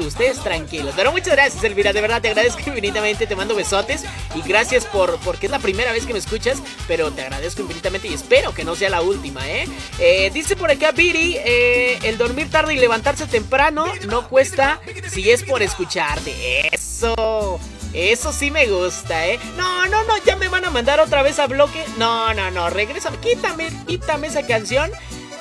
[0.00, 0.92] ustedes tranquilos.
[0.96, 4.04] Pero muchas gracias, Elvira, de verdad te agradezco infinitamente, te mando besotes
[4.34, 6.58] y gracias por, porque es la primera vez que me escuchas,
[6.88, 9.68] pero te agradezco infinitamente y espero que no sea la última, ¿eh?
[9.98, 15.30] Eh, dice por acá Viri, eh, el dormir tarde y levantarse temprano no cuesta si
[15.30, 16.68] es por escucharte.
[16.72, 17.60] Eso.
[17.94, 19.38] Eso sí me gusta, ¿eh?
[19.56, 21.84] No, no, no, ya me van a mandar otra vez a bloque.
[21.96, 24.90] No, no, no, regresa, quítame, quítame esa canción.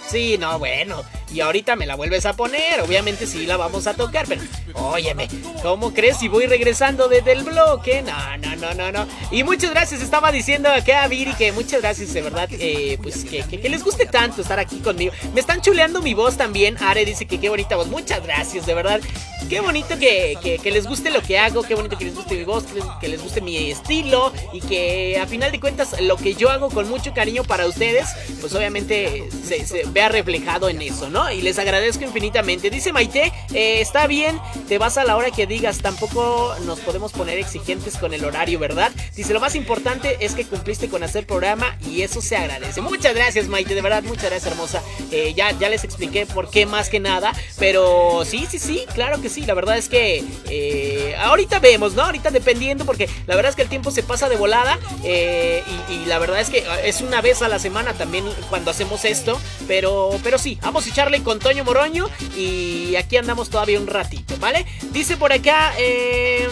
[0.08, 1.04] Sí, no, bueno.
[1.34, 2.82] Y ahorita me la vuelves a poner.
[2.82, 4.42] Obviamente sí la vamos a tocar, pero
[4.76, 5.28] óyeme,
[5.64, 8.04] ¿cómo crees si voy regresando desde el bloque?
[8.04, 9.08] No, no, no, no, no.
[9.32, 13.26] Y muchas gracias, estaba diciendo acá a Viri que muchas gracias, de verdad, eh, pues
[13.26, 15.12] que, que- les guste tanto estar aquí conmigo.
[15.34, 16.78] Me están chuleando mi voz también.
[16.80, 17.88] Are dice que qué bonita voz.
[17.88, 19.02] Muchas gracias, de verdad.
[19.50, 22.44] Qué bonito que, que- les guste lo que hago, qué bonito que les guste mi
[22.44, 26.16] voz, que les, que les guste mi estilo y que a final de cuentas lo
[26.18, 28.08] que yo hago con mucho cariño para ustedes,
[28.42, 31.23] pues obviamente se, se vea reflejado en eso, ¿no?
[31.32, 32.70] Y les agradezco infinitamente.
[32.70, 37.12] Dice Maite, eh, está bien, te vas a la hora que digas, tampoco nos podemos
[37.12, 38.92] poner exigentes con el horario, ¿verdad?
[39.16, 42.82] Dice, lo más importante es que cumpliste con hacer programa y eso se agradece.
[42.82, 44.82] Muchas gracias Maite, de verdad, muchas gracias hermosa.
[45.12, 49.22] Eh, ya, ya les expliqué por qué más que nada, pero sí, sí, sí, claro
[49.22, 52.04] que sí, la verdad es que eh, ahorita vemos, ¿no?
[52.04, 56.20] Ahorita dependiendo, porque la verdad es que el tiempo se pasa de volada y, la
[56.20, 60.38] verdad es que es una vez a la semana también cuando hacemos esto, pero, pero
[60.38, 64.66] sí, vamos a echarle con Toño Moroño y aquí andamos todavía un ratito, ¿vale?
[64.92, 66.48] Dice por acá, eh,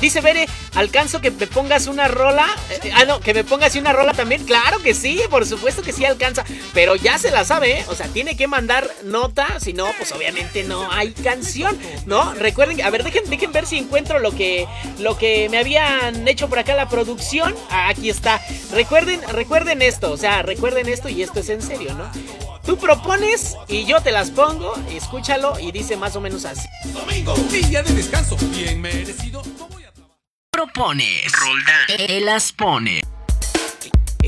[0.00, 2.46] Dice Bere, alcanzo que me pongas una rola.
[2.70, 4.44] Eh, ah, no, que me pongas una rola también.
[4.44, 6.44] Claro que sí, por supuesto que sí alcanza.
[6.72, 7.84] Pero ya se la sabe, ¿eh?
[7.88, 9.60] O sea, tiene que mandar nota.
[9.60, 12.32] Si no, pues obviamente no hay canción, ¿no?
[12.32, 14.66] Recuerden, a ver, dejen, dejen ver si encuentro lo que,
[14.98, 17.54] lo que me habían hecho por acá la producción.
[17.68, 18.40] Ah, aquí está.
[18.72, 20.12] Recuerden, recuerden esto.
[20.12, 22.10] O sea, recuerden esto y esto es en serio, ¿no?
[22.64, 24.74] Tú propones y yo te las pongo.
[24.90, 26.68] Escúchalo y dice más o menos así.
[26.92, 29.42] Domingo, día de descanso, bien merecido.
[30.50, 33.00] propones, Roldán te las pone.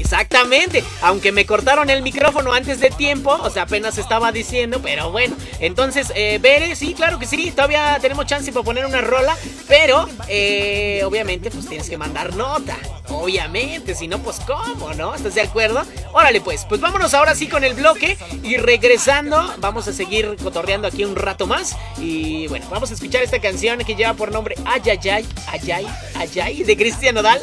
[0.03, 5.13] Exactamente, aunque me cortaron el micrófono antes de tiempo, o sea, apenas estaba diciendo, pero
[5.13, 9.37] bueno, entonces, eh, Bere, sí, claro que sí, todavía tenemos chance para poner una rola,
[9.69, 12.77] pero eh, obviamente pues tienes que mandar nota,
[13.11, 15.15] obviamente, si no, pues cómo, ¿no?
[15.15, 15.85] ¿Estás de acuerdo?
[16.13, 20.89] Órale pues, pues vámonos ahora sí con el bloque y regresando, vamos a seguir cotorreando
[20.89, 24.57] aquí un rato más y bueno, vamos a escuchar esta canción que lleva por nombre
[24.65, 27.41] Ayayay, Ayay, Ayay de Cristian Nodal,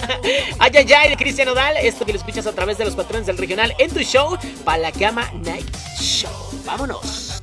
[0.58, 3.72] Ayayay de Cristian Nodal, esto que lo escuchas a través de los patrones del regional
[3.78, 5.64] en tu show, para la cama Night
[6.00, 6.32] Show.
[6.66, 7.40] Vámonos.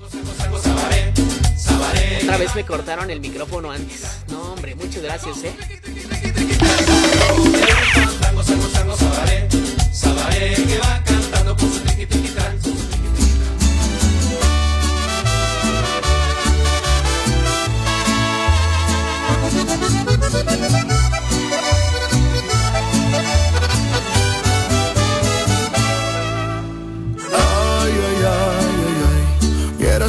[2.22, 4.18] Otra vez me cortaron el micrófono antes.
[4.30, 5.56] No, hombre, muchas gracias, eh.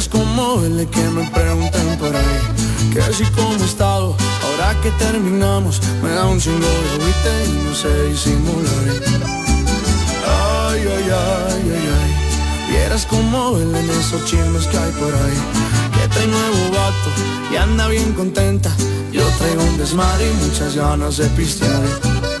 [0.03, 5.81] Vieras como duele que me pregunten por ahí Que así como estado, ahora que terminamos
[6.01, 8.85] Me da un chingo de agüita y no sé disimular.
[10.27, 15.39] Ay, ay, ay, ay, ay Vieras como duelen esos chismes que hay por ahí
[15.93, 17.09] Que trae nuevo vato
[17.53, 18.75] y anda bien contenta
[19.13, 22.32] Yo traigo un desmadre y muchas ganas de pistear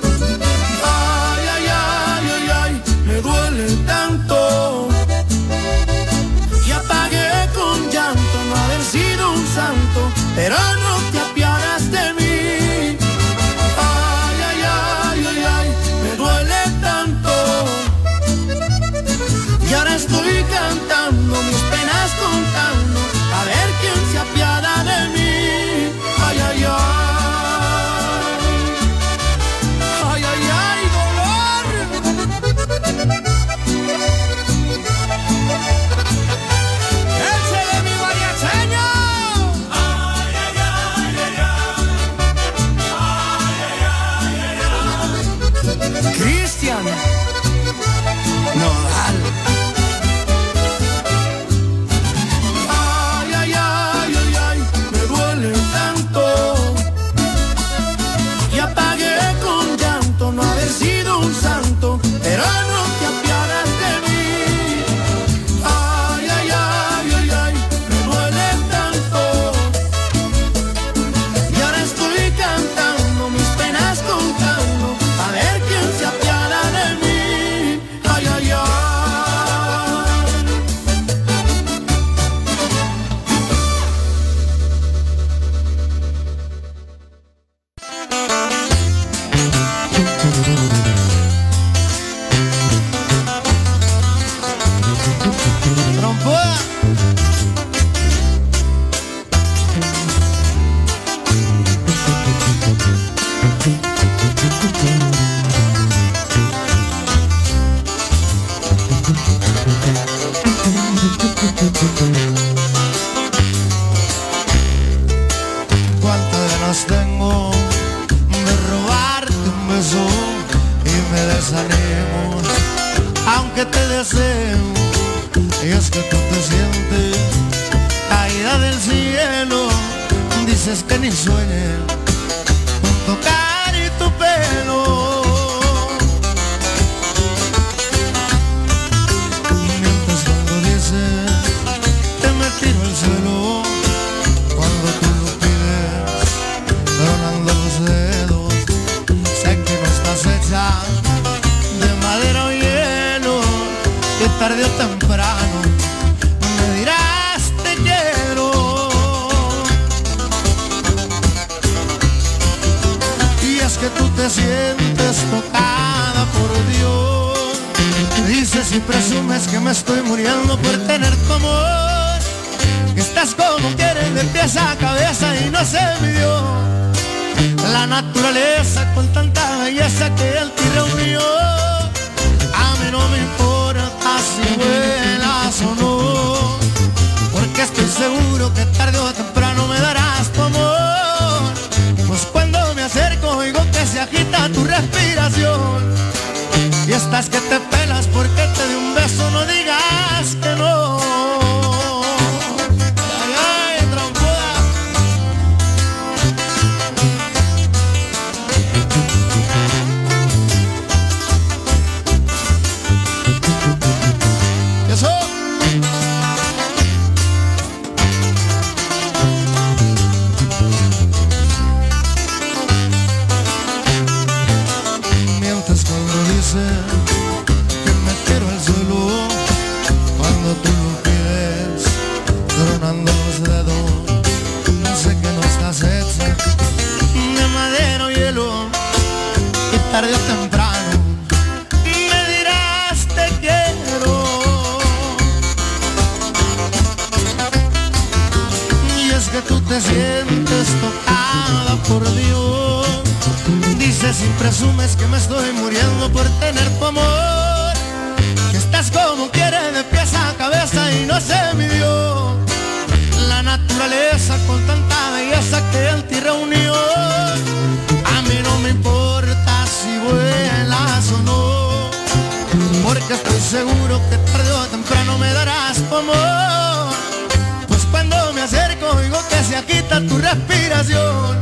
[280.33, 281.37] respiración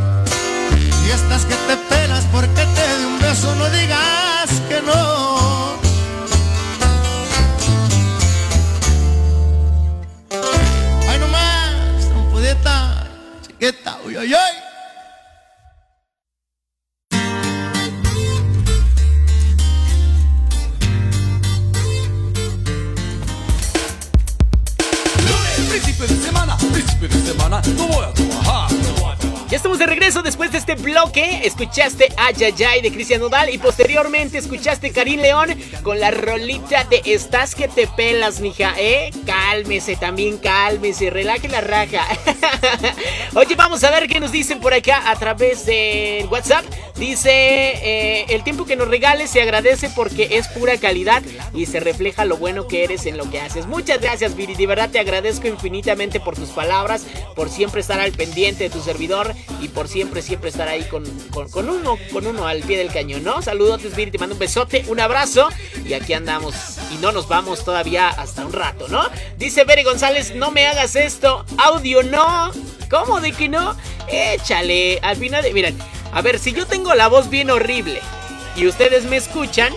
[1.06, 1.91] y estás que te
[31.62, 35.50] Escuchaste Ayayay de Cristian Nodal y posteriormente escuchaste Karim León
[35.84, 39.12] con la rolita de Estás que te pelas, mija, ¿eh?
[39.28, 42.04] Cálmese también, cálmese, relaje la raja.
[43.36, 46.66] Oye, vamos a ver qué nos dicen por acá a través del WhatsApp.
[47.02, 51.80] Dice, eh, el tiempo que nos regales se agradece porque es pura calidad y se
[51.80, 53.66] refleja lo bueno que eres en lo que haces.
[53.66, 54.54] Muchas gracias, Viri.
[54.54, 58.82] De verdad te agradezco infinitamente por tus palabras, por siempre estar al pendiente de tu
[58.82, 62.92] servidor y por siempre, siempre estar ahí con, con, uno, con uno al pie del
[62.92, 63.42] cañón, ¿no?
[63.42, 64.12] Saludos, Viri.
[64.12, 65.50] Te mando un besote, un abrazo
[65.84, 66.78] y aquí andamos.
[66.94, 69.02] Y no nos vamos todavía hasta un rato, ¿no?
[69.40, 71.48] Dice Bere González, no me hagas esto.
[71.58, 72.52] Audio no.
[72.92, 73.76] ¿Cómo de que no?
[74.08, 75.00] Échale.
[75.02, 75.52] Al final de.
[75.52, 75.76] Miren,
[76.12, 78.02] a ver, si yo tengo la voz bien horrible
[78.56, 79.74] y ustedes me escuchan,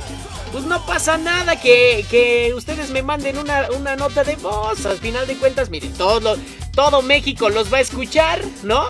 [0.54, 4.86] pues no pasa nada que, que ustedes me manden una, una nota de voz.
[4.86, 6.36] Al final de cuentas, miren, todo,
[6.72, 8.86] todo México los va a escuchar, ¿no?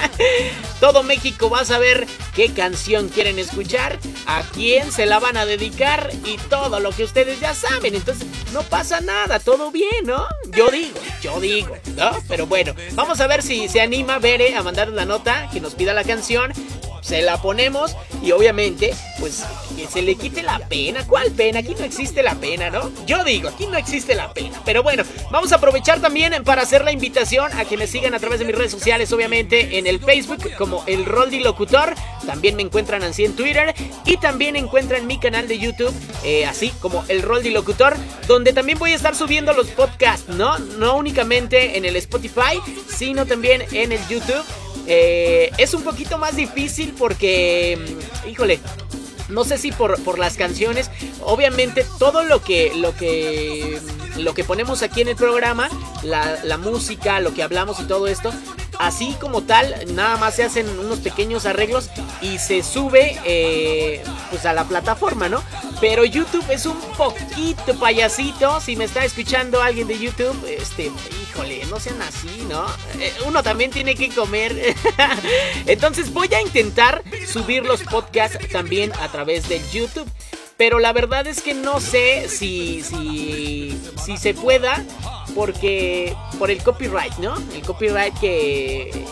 [0.80, 5.46] todo México va a saber qué canción quieren escuchar, a quién se la van a
[5.46, 7.94] dedicar y todo lo que ustedes ya saben.
[7.94, 10.26] Entonces, no pasa nada, todo bien, ¿no?
[10.54, 12.10] Yo digo, yo digo, ¿no?
[12.28, 15.74] Pero bueno, vamos a ver si se anima Bere a mandar la nota, que nos
[15.74, 16.52] pida la canción.
[17.00, 19.42] Se la ponemos y obviamente, pues
[19.76, 20.81] que se le quite la pena.
[21.06, 21.60] ¿Cuál pena?
[21.60, 22.90] Aquí no existe la pena, ¿no?
[23.06, 24.60] Yo digo, aquí no existe la pena.
[24.64, 28.18] Pero bueno, vamos a aprovechar también para hacer la invitación a que me sigan a
[28.18, 31.94] través de mis redes sociales, obviamente en el Facebook como el Roldi Locutor.
[32.26, 35.94] También me encuentran así en Twitter y también encuentran mi canal de YouTube,
[36.24, 37.96] eh, así como el Roldi Locutor,
[38.26, 40.58] donde también voy a estar subiendo los podcasts, ¿no?
[40.58, 44.44] No únicamente en el Spotify, sino también en el YouTube.
[44.86, 48.58] Eh, es un poquito más difícil porque, mm, híjole,
[49.32, 50.90] no sé si por, por las canciones,
[51.22, 53.80] obviamente todo lo que, lo que,
[54.16, 55.68] lo que ponemos aquí en el programa,
[56.02, 58.32] la, la música, lo que hablamos y todo esto,
[58.78, 61.90] así como tal, nada más se hacen unos pequeños arreglos
[62.20, 65.42] y se sube eh, pues a la plataforma, ¿no?
[65.82, 68.60] Pero YouTube es un poquito payasito.
[68.60, 72.64] Si me está escuchando alguien de YouTube, este, híjole, no sean así, ¿no?
[73.00, 74.76] Eh, uno también tiene que comer.
[75.66, 80.08] Entonces voy a intentar subir los podcasts también a través de YouTube.
[80.56, 84.84] Pero la verdad es que no sé si, si, si se pueda
[85.34, 87.34] porque por el copyright, ¿no?
[87.56, 89.04] El copyright que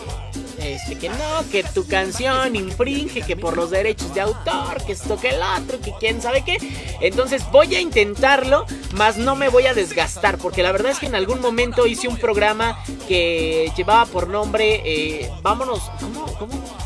[0.61, 5.19] este, que no, que tu canción infringe, que por los derechos de autor, que esto,
[5.19, 6.57] que el otro, que quién sabe qué.
[7.01, 11.07] Entonces voy a intentarlo, mas no me voy a desgastar, porque la verdad es que
[11.07, 16.25] en algún momento hice un programa que llevaba por nombre, eh, vámonos, ¿cómo?
[16.37, 16.81] ¿Cómo?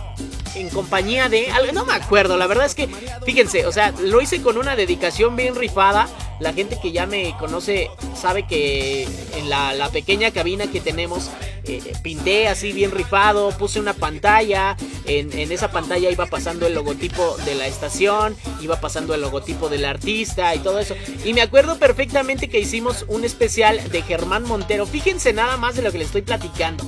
[0.56, 2.88] en compañía de no me acuerdo, la verdad es que
[3.26, 6.08] fíjense, o sea, lo hice con una dedicación bien rifada.
[6.40, 11.30] La gente que ya me conoce sabe que en la, pequeña cabina que tenemos
[11.64, 14.76] eh, pinté así bien rifado, puse una pantalla,
[15.06, 19.70] en, en, esa pantalla iba pasando el logotipo de la estación, iba pasando el logotipo
[19.70, 20.96] del artista y todo eso.
[21.24, 25.84] Y me acuerdo perfectamente que hicimos un especial de Germán Montero, fíjense nada más de
[25.84, 26.84] lo que les estoy platicando.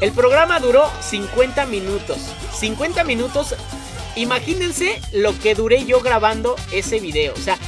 [0.00, 2.18] El programa duró 50 minutos.
[2.54, 3.54] 50 minutos.
[4.14, 7.32] Imagínense lo que duré yo grabando ese video.
[7.34, 7.58] O sea,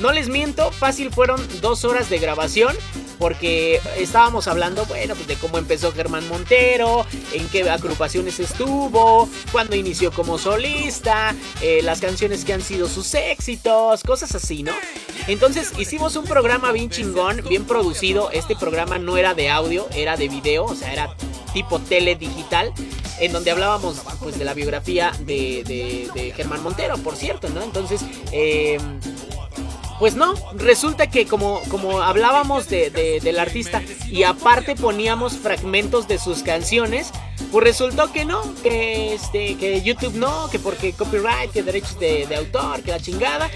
[0.00, 2.74] no les miento, fácil fueron dos horas de grabación.
[3.18, 9.74] Porque estábamos hablando, bueno, pues de cómo empezó Germán Montero, en qué agrupaciones estuvo, cuándo
[9.74, 14.70] inició como solista, eh, las canciones que han sido sus éxitos, cosas así, ¿no?
[15.26, 18.30] Entonces hicimos un programa bien chingón, bien producido.
[18.30, 21.16] Este programa no era de audio, era de video, o sea, era
[21.52, 22.72] tipo tele digital,
[23.18, 27.64] en donde hablábamos pues de la biografía de, de, de Germán Montero, por cierto, ¿no?
[27.64, 28.00] Entonces,
[28.30, 28.78] eh,
[29.98, 36.08] pues no, resulta que como, como hablábamos de, de, del artista y aparte poníamos fragmentos
[36.08, 37.12] de sus canciones,
[37.50, 42.26] pues resultó que no, que este, que YouTube no, que porque copyright, que derechos de,
[42.26, 43.50] de, autor, que la chingada.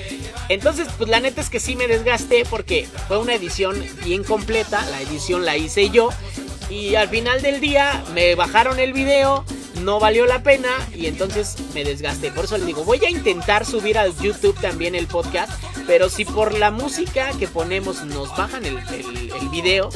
[0.49, 4.85] Entonces, pues la neta es que sí me desgasté porque fue una edición bien completa,
[4.87, 6.11] la edición la hice yo.
[6.71, 9.45] Y al final del día me bajaron el video,
[9.83, 12.31] no valió la pena y entonces me desgasté.
[12.31, 15.53] Por eso les digo, voy a intentar subir al YouTube también el podcast.
[15.87, 19.91] Pero si por la música que ponemos nos bajan el, el video,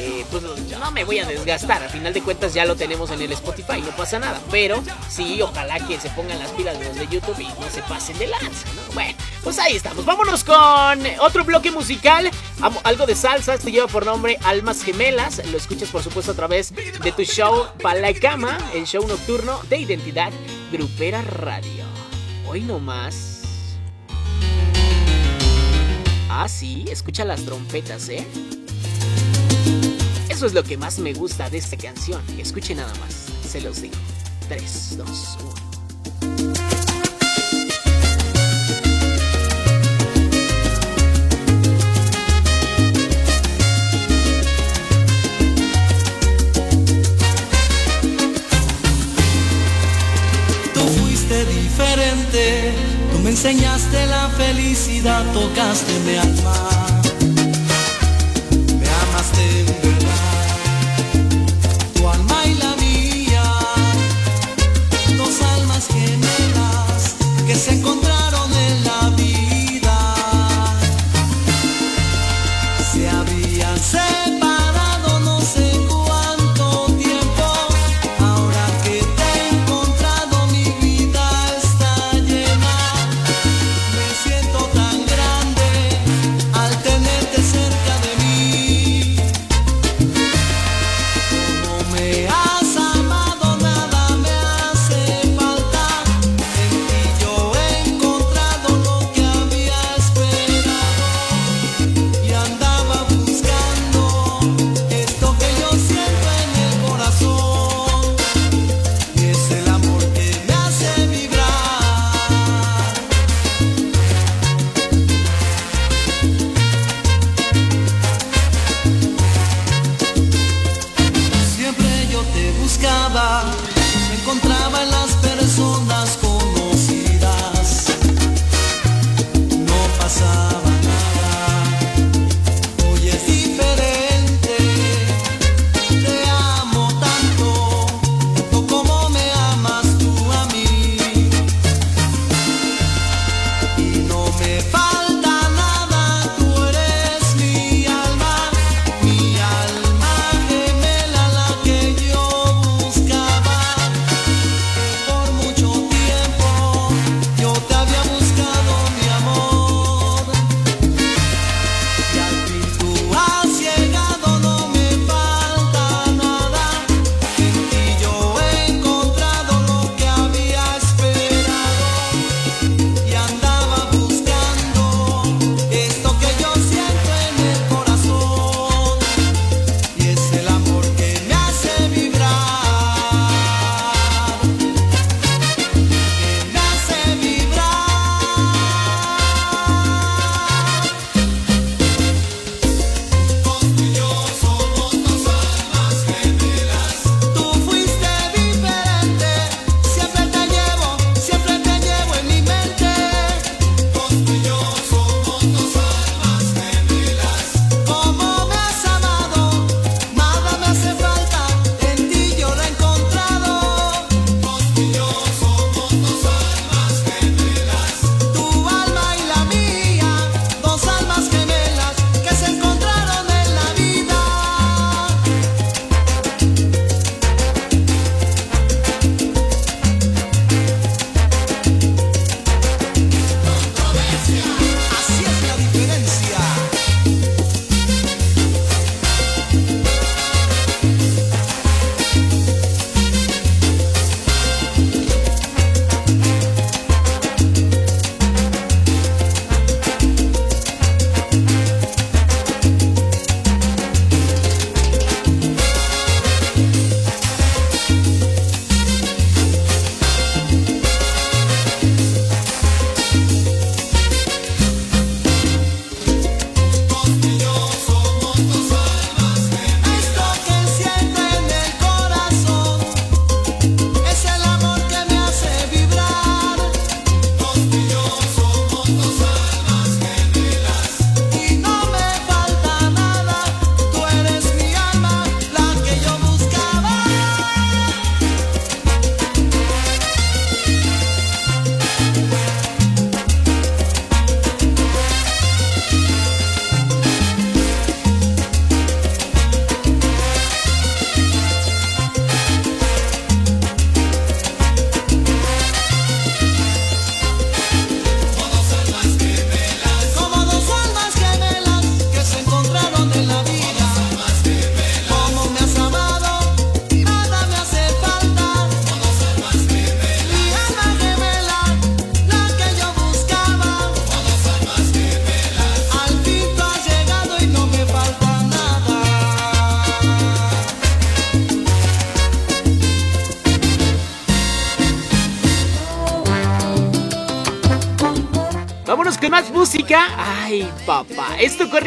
[0.00, 1.82] eh, pues no me voy a desgastar.
[1.82, 4.40] Al final de cuentas ya lo tenemos en el Spotify, no pasa nada.
[4.50, 8.18] Pero sí, ojalá que se pongan las pilas los de YouTube y no se pasen
[8.18, 8.94] de lanza, ¿no?
[8.94, 9.14] Bueno,
[9.44, 10.04] pues ahí estamos.
[10.06, 12.30] Vámonos con otro bloque musical.
[12.84, 13.54] Algo de salsa.
[13.54, 15.44] Este lleva por nombre Almas Gemelas.
[15.50, 19.60] Lo escuchas, por supuesto, a través de tu show Para la Cama, el show nocturno
[19.68, 20.32] de Identidad
[20.72, 21.84] Grupera Radio.
[22.48, 23.42] Hoy no más.
[26.30, 28.26] Ah, sí, escucha las trompetas, ¿eh?
[30.40, 32.22] Eso es lo que más me gusta de esta canción.
[32.38, 33.94] Escuche nada más, se los digo.
[34.48, 35.54] 3, 2, 1.
[50.72, 52.72] Tú fuiste diferente,
[53.12, 56.89] tú me enseñaste la felicidad, tocaste mi alma.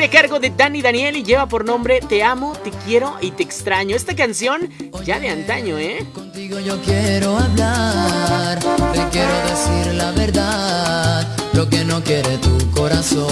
[0.04, 3.44] a cargo de Danny Daniel y lleva por nombre Te amo, te quiero y te
[3.44, 3.96] extraño.
[3.96, 4.70] Esta canción
[5.06, 6.06] ya de antaño, ¿eh?
[6.14, 13.30] Contigo yo quiero hablar, te quiero decir la verdad, lo que no quiere tu corazón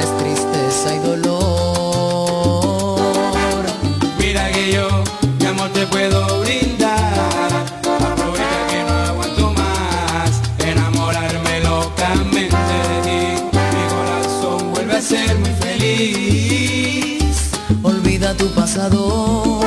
[0.00, 1.37] es tristeza y dolor.
[18.54, 19.60] pasado.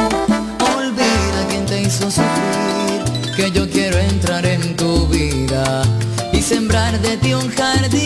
[0.76, 5.84] Olvida quien te hizo sufrir, que yo quiero entrar en tu vida
[6.32, 8.01] y sembrar de ti un jardín.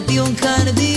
[0.00, 0.87] De un jardín.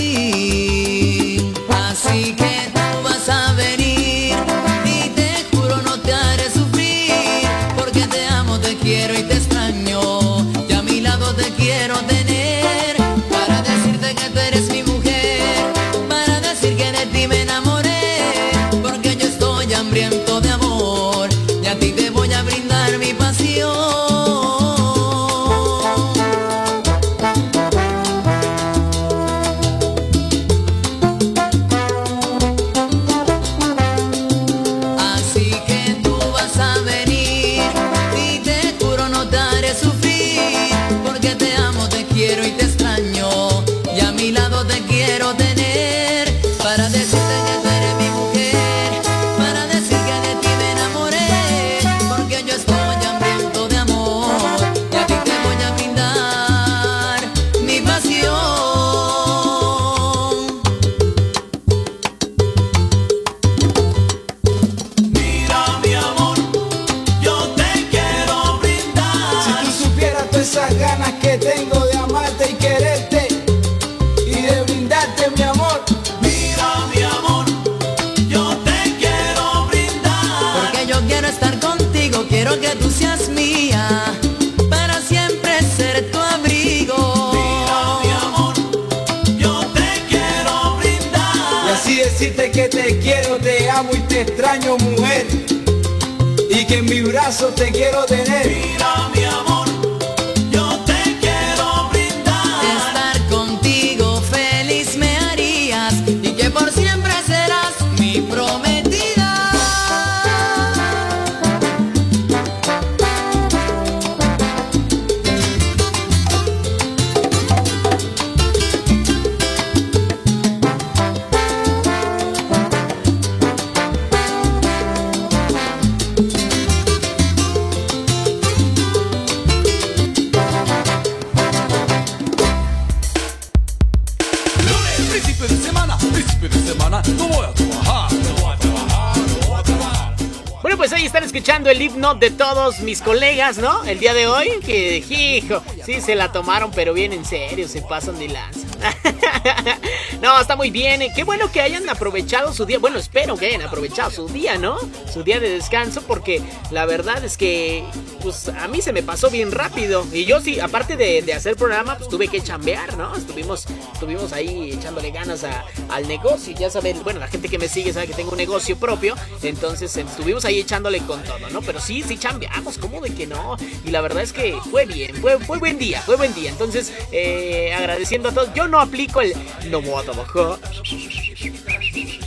[143.50, 143.82] ¿No?
[143.84, 147.82] El día de hoy, que hijo, sí se la tomaron, pero bien en serio, se
[147.82, 148.60] pasan de lanza.
[150.22, 151.02] no, está muy bien.
[151.02, 151.12] eh.
[151.14, 152.78] Qué bueno que hayan aprovechado su día.
[152.78, 154.78] Bueno, espero que hayan aprovechado su día, ¿no?
[155.12, 156.40] Su día de descanso, porque
[156.70, 157.82] la verdad es que,
[158.22, 160.06] pues a mí se me pasó bien rápido.
[160.12, 163.16] Y yo sí, aparte de, hacer programa, pues tuve que chambear, ¿no?
[163.16, 166.54] Estuvimos, estuvimos ahí echándole ganas a- al negocio.
[166.56, 169.16] Ya saben, bueno, la gente que me sigue sabe que tengo un negocio propio.
[169.42, 171.62] Entonces eh, estuvimos ahí echándole con todo, ¿no?
[171.62, 173.56] Pero sí, sí chambeamos, ¿cómo de que no?
[173.84, 176.50] Y la verdad es que fue bien, fue, fue buen día, fue buen día.
[176.50, 178.54] Entonces, eh, agradeciendo a todos.
[178.54, 179.34] Yo no aplico el
[179.70, 180.11] no voy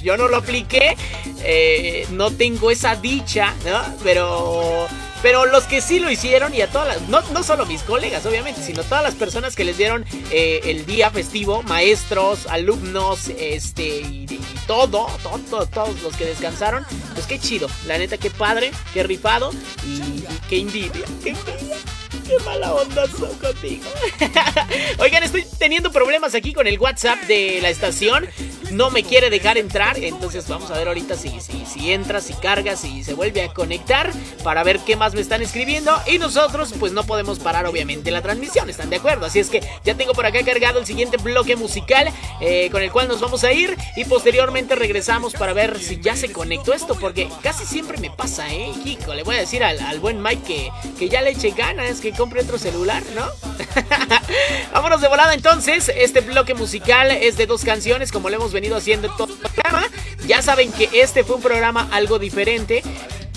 [0.04, 0.96] Yo no lo apliqué,
[1.44, 3.82] eh, no tengo esa dicha, ¿no?
[4.04, 4.88] Pero,
[5.22, 8.26] pero los que sí lo hicieron y a todas las, no, no solo mis colegas,
[8.26, 14.02] obviamente, sino todas las personas que les dieron eh, el día festivo, maestros, alumnos, este,
[14.02, 18.30] y, y todo, todo, todo, todos los que descansaron, pues qué chido, la neta, qué
[18.30, 19.52] padre, qué rifado
[19.86, 21.78] y, y qué envidia, qué envidia.
[22.28, 23.86] Qué mala onda son contigo.
[25.00, 28.28] Oigan, estoy teniendo problemas aquí con el WhatsApp de la estación.
[28.76, 29.98] No me quiere dejar entrar.
[29.98, 33.54] Entonces vamos a ver ahorita si, si, si entra, si carga, si se vuelve a
[33.54, 34.12] conectar.
[34.44, 35.98] Para ver qué más me están escribiendo.
[36.08, 38.70] Y nosotros pues no podemos parar obviamente la transmisión.
[38.70, 39.26] ¿Están de acuerdo?
[39.28, 42.12] Así es que ya tengo por acá cargado el siguiente bloque musical.
[42.42, 43.78] eh, con el cual nos vamos a ir.
[43.96, 46.96] Y posteriormente regresamos para ver si ya se conectó esto.
[46.96, 48.74] Porque casi siempre me pasa, ¿eh?
[48.84, 50.70] Hijo, le voy a decir al, al buen Mike que,
[51.00, 52.02] que ya le eche ganas.
[52.02, 53.26] Que compre otro celular, ¿no?
[54.74, 55.90] Vámonos de volada entonces.
[55.96, 59.40] Este bloque musical es de dos canciones, como lo hemos venido haciendo en todo el
[59.40, 59.84] programa.
[60.28, 62.82] Ya saben que este fue un programa algo diferente.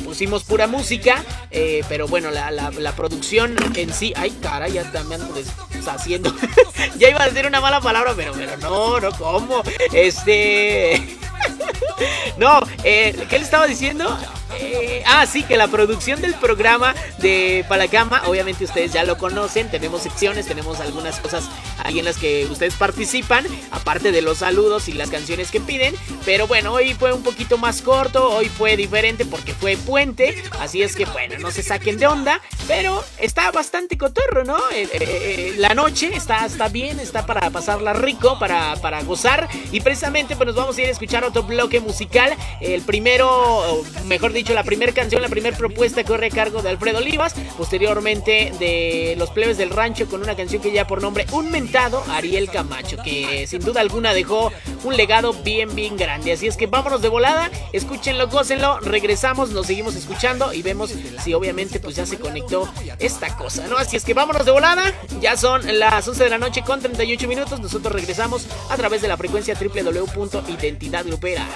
[0.04, 4.12] Pusimos pura música, eh, pero bueno, la, la- la producción en sí.
[4.16, 5.34] Ay, cara, ya también ando
[5.72, 6.34] deshaciendo.
[6.98, 9.62] ya iba a decir una mala palabra, pero, pero no, no, ¿cómo?
[9.92, 11.16] Este.
[12.36, 14.16] No, eh, ¿qué le estaba diciendo?
[14.56, 19.70] Eh, ah, sí, que la producción del programa de Palacama, obviamente ustedes ya lo conocen,
[19.70, 21.48] tenemos secciones, tenemos algunas cosas
[21.84, 25.94] ahí en las que ustedes participan, aparte de los saludos y las canciones que piden,
[26.24, 30.82] pero bueno, hoy fue un poquito más corto, hoy fue diferente porque fue puente, así
[30.82, 34.58] es que bueno, no se saquen de onda, pero está bastante cotorro, ¿no?
[34.72, 40.36] Eh, la noche está, está bien, está para pasarla rico, para, para gozar, y precisamente
[40.36, 42.36] pues nos vamos a ir a escuchar otro bloque musical.
[42.60, 46.98] El primero, mejor dicho, la primera canción, la primera propuesta corre a cargo de Alfredo
[46.98, 47.34] Olivas.
[47.56, 52.02] Posteriormente de Los Plebes del Rancho con una canción que ya por nombre Un Mentado,
[52.10, 54.52] Ariel Camacho, que sin duda alguna dejó
[54.84, 56.32] un legado bien, bien grande.
[56.32, 61.34] Así es que vámonos de volada, escúchenlo, gócenlo, regresamos, nos seguimos escuchando y vemos si
[61.34, 62.68] obviamente pues ya se conectó
[62.98, 63.76] esta cosa, ¿no?
[63.76, 67.28] Así es que vámonos de volada, ya son las 11 de la noche con 38
[67.28, 71.46] minutos, nosotros regresamos a través de la frecuencia www.identidadgrupera.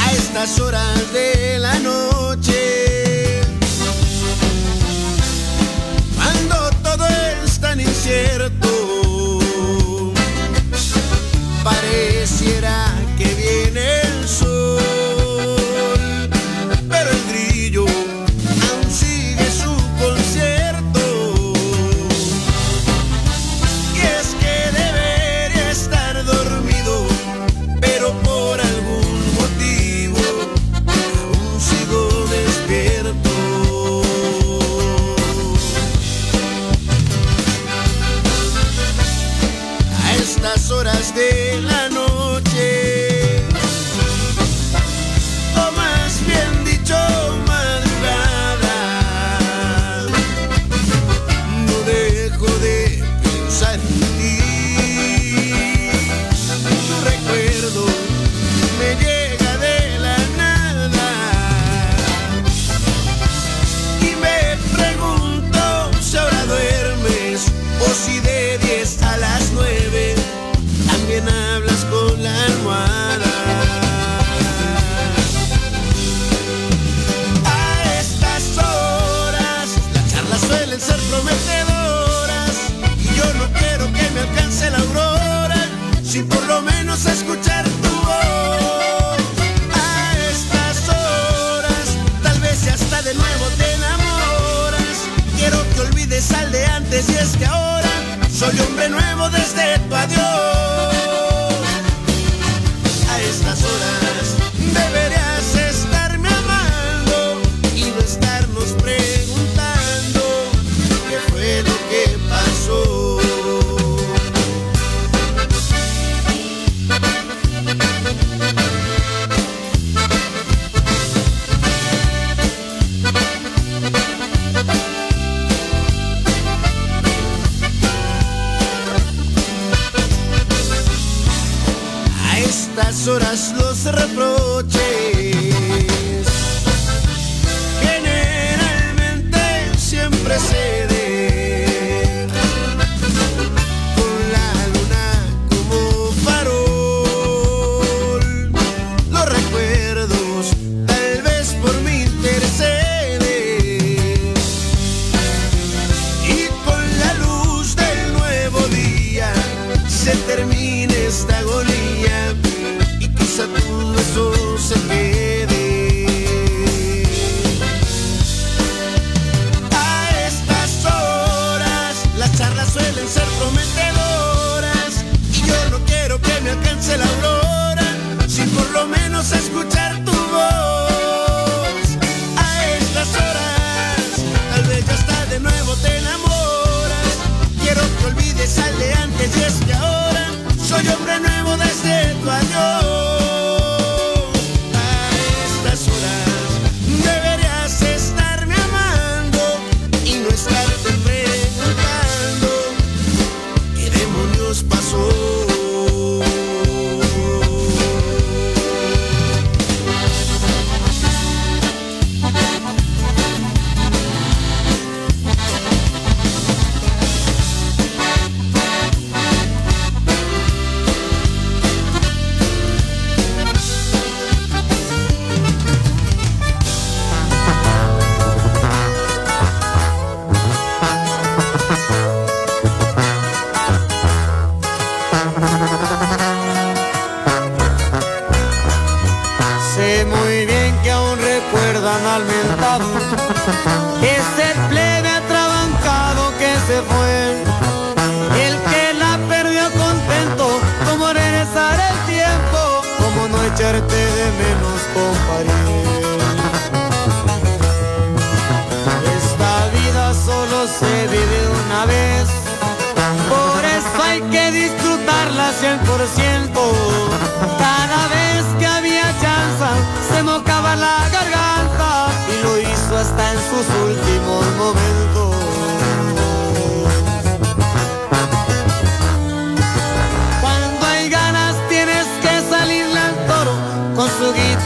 [0.00, 1.47] A estas horas de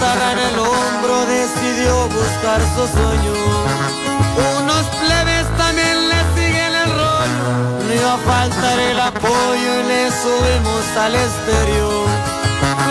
[0.04, 3.34] el hombro decidió buscar su sueño.
[4.58, 7.86] Unos plebes también le siguen el rollo.
[7.86, 12.06] No iba a faltar el apoyo y le subimos al estéreo.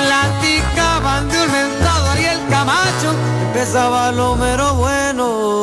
[0.05, 3.11] Platicaban de un mentado Ariel Camacho.
[3.47, 5.60] Empezaba lo mero bueno.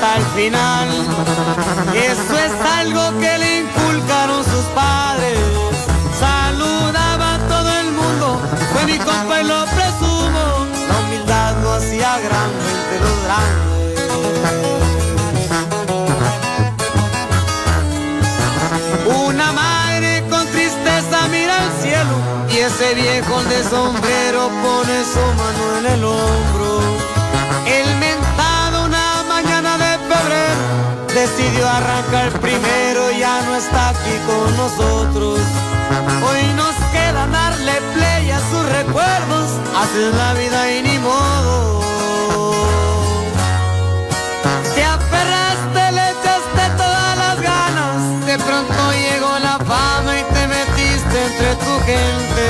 [0.00, 0.88] Hasta el final.
[1.94, 5.38] Eso es algo que le inculcaron sus padres.
[6.18, 8.40] Saludaba a todo el mundo,
[8.72, 10.66] fue mi compa y lo presumo.
[10.88, 13.70] La humildad no hacía grande entre los grandes.
[19.26, 22.16] Una madre con tristeza mira al cielo
[22.48, 26.69] y ese viejo de sombrero pone su mano en el hombro.
[31.30, 35.38] Decidió arrancar primero, ya no está aquí con nosotros.
[36.26, 39.46] Hoy nos queda darle play a sus recuerdos,
[39.76, 41.82] haces la vida y ni modo.
[44.74, 51.16] Te aferraste, le echaste todas las ganas, de pronto llegó la fama y te metiste
[51.26, 52.46] entre tu gente.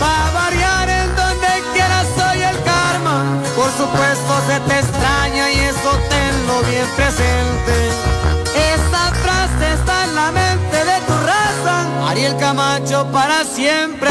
[0.00, 3.16] Pa' variar en donde quieras soy el karma,
[3.54, 7.76] por supuesto se te extraña y eso tenlo bien presente.
[8.74, 14.10] Esa frase está en la mente de tu raza, Ariel Camacho para siempre.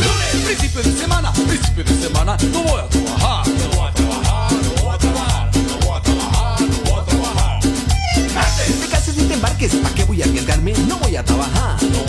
[0.00, 4.52] Lunes, principio de semana, principio de semana, no voy a trabajar, no voy a trabajar,
[4.52, 7.60] no voy a trabajar, no voy a trabajar, no voy a trabajar.
[8.32, 10.72] Martes, te cases ni te embarques, ¿para qué voy a arriesgarme?
[10.86, 12.05] No voy a trabajar, no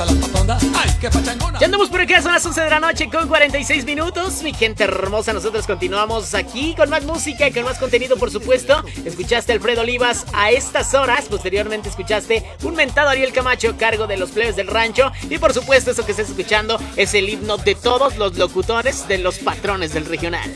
[0.00, 1.58] casa la patonda, ay, qué pachangona.
[1.58, 4.42] Ya andamos por acá, son las 11 de la noche con 46 minutos.
[4.42, 8.82] Mi gente hermosa, nosotros continuamos aquí con más música y con más contenido, por supuesto.
[9.04, 11.26] Escuchaste a Alfredo Olivas a estas horas.
[11.28, 15.12] Posteriormente escuchaste un mentado Ariel Camacho, cargo de los plebes del rancho.
[15.28, 19.18] Y por supuesto, eso que estás escuchando es el himno de todos los locutores de
[19.18, 20.50] los patrones del regional.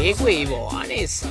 [0.00, 1.24] ¡Qué huevones!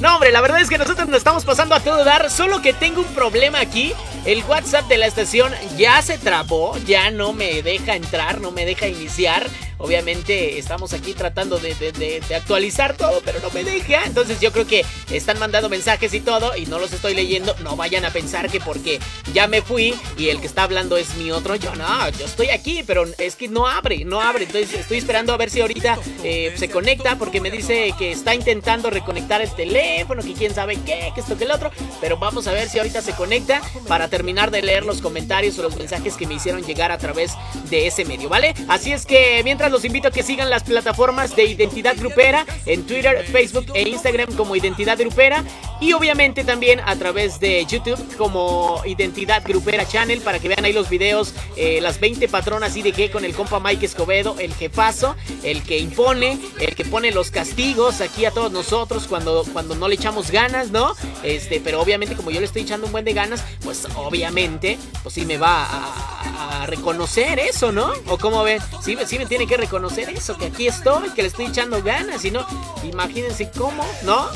[0.00, 2.72] No, hombre, la verdad es que nosotros nos estamos pasando a todo dar, solo que
[2.72, 3.92] tengo un problema aquí.
[4.24, 8.64] El WhatsApp de la estación ya se trabó, ya no me deja entrar, no me
[8.64, 9.46] deja iniciar.
[9.78, 14.04] Obviamente estamos aquí tratando de, de- de- actualizar todo, pero no me deja.
[14.04, 17.54] Entonces yo creo que están mandando mensajes y todo y no los estoy leyendo.
[17.60, 18.98] No vayan a pensar que porque
[19.32, 21.54] ya me fui y el que está hablando es mi otro.
[21.56, 24.44] Yo no, yo estoy aquí, pero es que no abre, no abre.
[24.44, 28.34] Entonces estoy esperando a ver si ahorita eh, se conecta porque me dice que está
[28.34, 31.70] intentando reconectar el teléfono, que quién sabe qué, que esto, que el otro.
[32.00, 35.62] Pero vamos a ver si ahorita se conecta para terminar de leer los comentarios o
[35.62, 37.32] los mensajes que me hicieron llegar a través
[37.70, 38.54] de ese medio, ¿vale?
[38.68, 42.86] Así es que mientras los invito a que sigan las plataformas de Identidad Grupera en
[42.86, 45.44] Twitter, Facebook e Instagram como Identidad Grupera
[45.80, 50.72] y obviamente también a través de YouTube como Identidad Grupera Channel para que vean ahí
[50.72, 55.62] los videos, eh, las 20 patronas IDG con el compa Mike Escobedo, el jefazo, el
[55.62, 59.94] que impone, el que pone los castigos aquí a todos nosotros cuando, cuando no le
[59.94, 60.94] echamos ganas, ¿no?
[61.22, 65.14] Este, pero obviamente como yo le estoy echando un buen de ganas, pues obviamente, pues
[65.14, 67.92] sí me va a, reconocer eso, ¿no?
[68.06, 71.28] O como ven, sí, sí me tiene que reconocer eso, que aquí estoy, que le
[71.28, 72.46] estoy echando ganas, y no,
[72.84, 74.26] imagínense cómo, ¿no?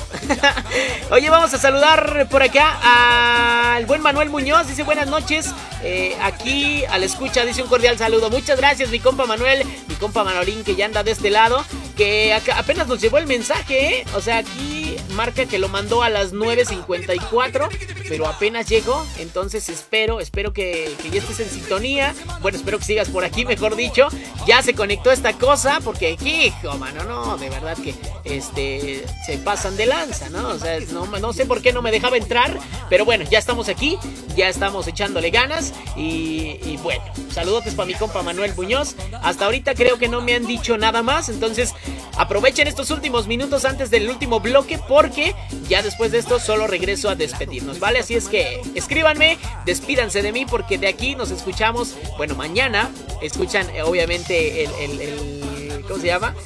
[1.10, 6.84] Oye, vamos a saludar por acá al buen Manuel Muñoz, dice buenas noches, eh, aquí
[6.84, 10.62] a la escucha, dice un cordial saludo, muchas gracias mi compa Manuel, mi compa Manolín
[10.64, 11.64] que ya anda de este lado,
[11.96, 14.04] que apenas nos llevó el mensaje, ¿eh?
[14.14, 14.81] O sea, aquí
[15.12, 17.68] marca que lo mandó a las 9.54,
[18.08, 19.06] pero apenas llegó.
[19.18, 22.14] Entonces espero, espero que, ya estés en sintonía.
[22.40, 24.08] Bueno, espero que sigas por aquí, mejor dicho.
[24.46, 27.94] Ya se conectó esta cosa, porque, hijo, mano, no, de verdad que
[28.24, 30.48] este se pasan de lanza, ¿no?
[30.48, 32.58] O sea, no, no sé por qué no me dejaba entrar,
[32.88, 33.98] pero bueno, ya estamos aquí,
[34.36, 35.72] ya estamos echándole ganas.
[35.96, 38.96] Y, y bueno, saludotes para mi compa Manuel Muñoz.
[39.22, 41.74] Hasta ahorita creo que no me han dicho nada más, entonces
[42.16, 45.34] aprovechen estos últimos minutos antes del último bloque, porque
[45.68, 47.98] ya después de esto solo regreso a despedirnos, ¿vale?
[47.98, 52.88] Así es que escríbanme, despídanse de mí, porque de aquí nos escuchamos, bueno, mañana
[53.20, 56.36] escuchan eh, obviamente el, el- el- ¿cómo se llama?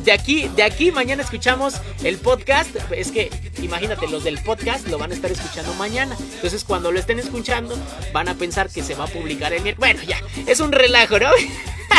[0.00, 2.70] De aquí, de aquí mañana escuchamos el podcast.
[2.90, 3.30] Es que
[3.62, 6.16] imagínate, los del podcast lo van a estar escuchando mañana.
[6.34, 7.76] Entonces, cuando lo estén escuchando,
[8.12, 9.96] van a pensar que se va a publicar el miércoles.
[9.96, 11.30] Bueno, ya, es un relajo, ¿no?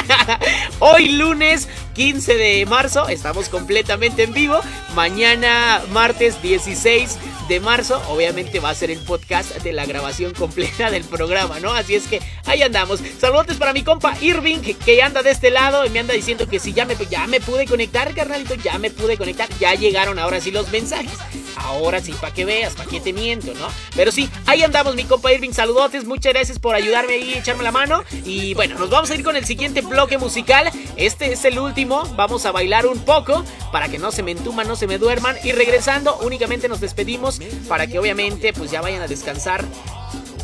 [0.79, 4.59] Hoy lunes 15 de marzo estamos completamente en vivo.
[4.93, 7.17] Mañana martes 16
[7.47, 11.73] de marzo obviamente va a ser el podcast de la grabación completa del programa, ¿no?
[11.73, 13.01] Así es que ahí andamos.
[13.19, 16.59] Saludos para mi compa Irving que, anda de este lado y me anda diciendo que
[16.59, 19.49] si ya me, ya me pude conectar, carnalito, ya me pude conectar.
[19.59, 21.17] Ya llegaron ahora sí los mensajes.
[21.57, 23.67] Ahora sí, para que veas, para que te miento, ¿no?
[23.95, 25.51] Pero sí, ahí andamos, mi compa Irving.
[25.51, 28.03] Saludotes, muchas gracias por ayudarme ahí, echarme la mano.
[28.23, 30.69] Y bueno, nos vamos a ir con el siguiente bloque musical.
[30.95, 32.03] Este es el último.
[32.15, 35.37] Vamos a bailar un poco para que no se me entuman, no se me duerman.
[35.43, 39.65] Y regresando, únicamente nos despedimos para que obviamente pues ya vayan a descansar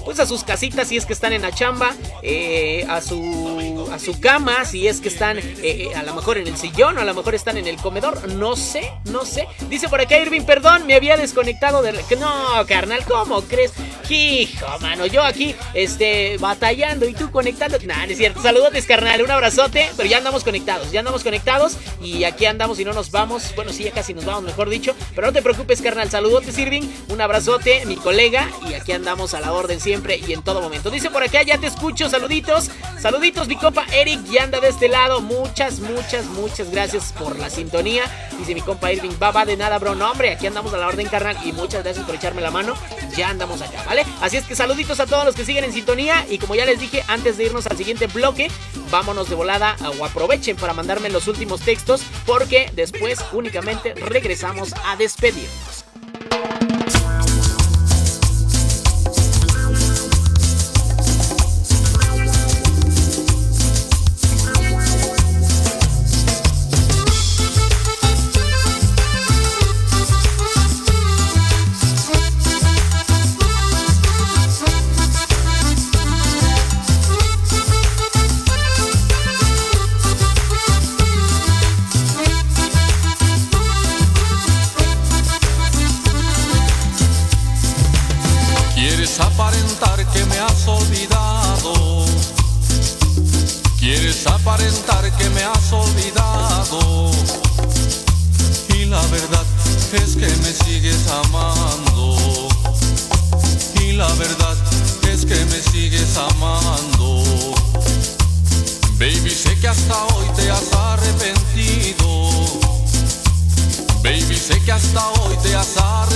[0.06, 4.00] pues a sus casitas si es que están en la chamba, eh, a su a
[4.00, 7.02] su cama si es que están eh, eh, a lo mejor en el sillón o
[7.02, 9.48] a lo mejor están en el comedor, no sé, no sé.
[9.70, 13.72] Dice por acá Irving, perdón, me había desconectado de no, carnal, ¿cómo crees?
[14.10, 17.78] Hijo, mano, yo aquí este batallando y tú conectando.
[17.86, 18.42] Nah, no es cierto.
[18.42, 22.86] Saludotes, carnal, un abrazote, pero ya andamos conectados, ya andamos conectados y aquí andamos y
[22.86, 23.54] no nos vamos.
[23.56, 26.10] Bueno, sí, ya casi nos vamos, mejor dicho, pero no te preocupes, carnal.
[26.10, 30.42] Saludotes, Irving, un abrazote, mi colega y aquí andamos a la orden siempre y en
[30.42, 30.90] todo momento.
[30.90, 32.72] Dice por acá, ya te escucho, saluditos.
[32.98, 35.20] Saluditos, mi compa Eric, ya anda de este lado.
[35.20, 38.04] Muchas, muchas, muchas gracias por la sintonía.
[38.40, 39.94] Dice mi compa Irving, baba de nada, bro.
[39.94, 41.36] No, hombre, aquí andamos a la orden, carnal.
[41.44, 42.74] Y muchas gracias por echarme la mano.
[43.18, 44.06] Ya andamos acá, ¿vale?
[44.22, 46.26] Así es que saluditos a todos los que siguen en sintonía.
[46.30, 48.50] Y como ya les dije, antes de irnos al siguiente bloque,
[48.92, 52.02] vámonos de volada o aprovechen para mandarme los últimos textos.
[52.26, 55.81] Porque después únicamente regresamos a despedirnos.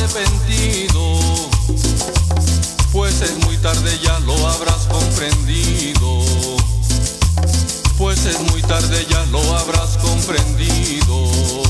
[0.05, 1.19] Arrepentido.
[2.91, 6.21] Pues es muy tarde, ya lo habrás comprendido.
[7.97, 11.65] Pues es muy tarde, ya lo habrás comprendido.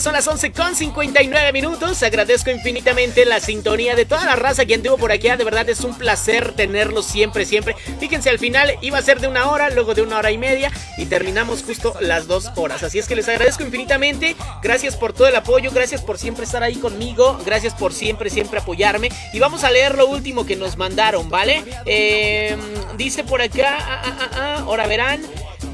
[0.00, 2.04] Son las 11 con 59 minutos.
[2.04, 5.28] Agradezco infinitamente la sintonía de toda la raza que anduvo por aquí.
[5.28, 7.74] De verdad es un placer tenerlos siempre, siempre.
[7.98, 10.70] Fíjense, al final iba a ser de una hora, luego de una hora y media
[10.96, 12.84] y terminamos justo las dos horas.
[12.84, 14.36] Así es que les agradezco infinitamente.
[14.62, 18.60] Gracias por todo el apoyo, gracias por siempre estar ahí conmigo, gracias por siempre, siempre
[18.60, 19.08] apoyarme.
[19.32, 21.64] Y vamos a leer lo último que nos mandaron, ¿vale?
[21.86, 22.56] Eh,
[22.96, 25.22] dice por acá, ah, ah, ah, ah, ahora verán.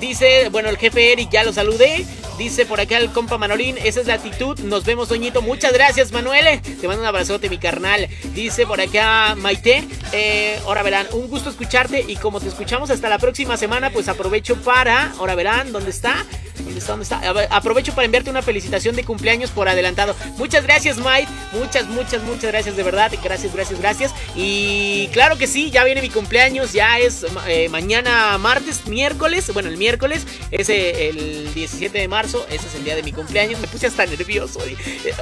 [0.00, 2.04] Dice, bueno, el jefe Eric ya lo saludé.
[2.38, 4.58] Dice por acá el compa Manolín, esa es la actitud.
[4.60, 5.40] Nos vemos, Doñito.
[5.40, 6.60] Muchas gracias, Manuel.
[6.62, 8.08] Te mando un abrazote, mi carnal.
[8.34, 12.04] Dice por acá Maite, eh, ahora verán, un gusto escucharte.
[12.08, 16.26] Y como te escuchamos hasta la próxima semana, pues aprovecho para, ahora verán, ¿dónde está?
[16.58, 16.92] ¿Dónde está?
[16.92, 17.56] ¿Dónde está?
[17.56, 20.14] Aprovecho para enviarte una felicitación de cumpleaños por adelantado.
[20.36, 21.28] Muchas gracias, Mike.
[21.52, 23.12] Muchas, muchas, muchas gracias, de verdad.
[23.22, 24.14] Gracias, gracias, gracias.
[24.36, 26.72] Y claro que sí, ya viene mi cumpleaños.
[26.72, 29.52] Ya es eh, mañana martes, miércoles.
[29.52, 32.46] Bueno, el miércoles es eh, el 17 de marzo.
[32.50, 33.60] Ese es el día de mi cumpleaños.
[33.60, 34.60] Me puse hasta nervioso.
[34.60, 34.76] Hoy,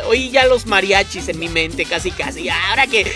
[0.06, 2.48] hoy ya los mariachis en mi mente, casi, casi.
[2.48, 3.10] Ahora que.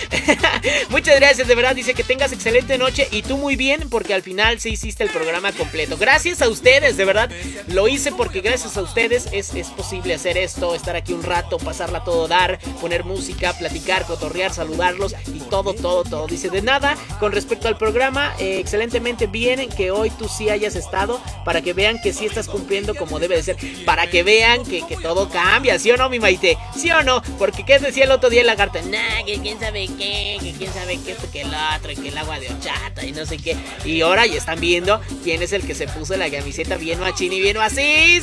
[0.89, 1.75] muchas gracias, de verdad.
[1.75, 3.09] Dice que tengas excelente noche.
[3.11, 5.97] Y tú muy bien, porque al final sí hiciste el programa completo.
[5.99, 7.31] Gracias a ustedes, de verdad.
[7.69, 11.59] Lo hice porque gracias a ustedes es, es posible hacer esto, estar aquí un rato,
[11.59, 16.27] pasarla todo dar, poner música, platicar, cotorrear, saludarlos y todo, todo, todo.
[16.27, 20.77] Dice de nada con respecto al programa, eh, excelentemente bien que hoy tú sí hayas
[20.77, 24.65] estado para que vean que sí estás cumpliendo como debe de ser, para que vean
[24.65, 26.59] que, que todo cambia, ¿sí o no, mi Maite?
[26.77, 27.23] ¿Sí o no?
[27.39, 28.81] Porque ¿qué decía el otro día el lagarto?
[28.83, 32.09] Nah, que quién sabe qué, que quién sabe qué esto, que el otro, y que
[32.09, 33.57] el agua de horchata y no sé qué.
[33.85, 37.33] Y ahora ya están viendo quién es el que se puso la camiseta bien machín
[37.33, 37.57] y bien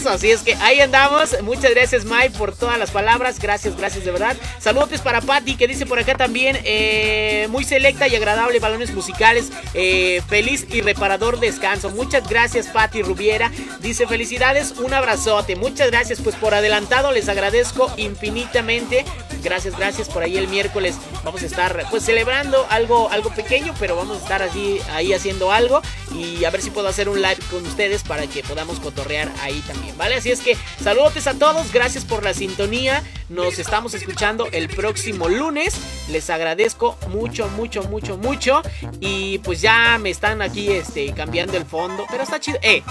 [0.06, 1.42] Así es que ahí andamos.
[1.42, 3.40] Muchas gracias, Mike, por todas las palabras.
[3.40, 4.36] Gracias, gracias de verdad.
[4.60, 9.52] Saludos para Patty, que dice por acá también, eh, muy selecta y agradable, balones musicales.
[9.74, 11.90] eh, feliz y reparador descanso.
[11.90, 13.52] Muchas gracias, Patty Rubiera.
[13.82, 15.56] Dice, felicidades, un abrazote.
[15.56, 19.06] Muchas gracias, pues por adelantado les agradezco infinitamente.
[19.44, 20.08] Gracias, gracias.
[20.10, 24.22] Por ahí el miércoles vamos a estar pues celebrando algo, algo pequeño, pero vamos a
[24.22, 25.82] estar así, ahí haciendo algo.
[26.16, 29.63] Y a ver si puedo hacer un live con ustedes para que podamos cotorrear ahí
[29.68, 30.16] también, ¿vale?
[30.16, 33.04] Así es que saludos a todos, gracias por la sintonía.
[33.30, 35.76] Nos estamos escuchando el próximo lunes.
[36.10, 38.62] Les agradezco mucho, mucho, mucho, mucho.
[39.00, 42.06] Y pues ya me están aquí este, cambiando el fondo.
[42.10, 42.60] Pero está chido.
[42.62, 42.84] ¡Eh!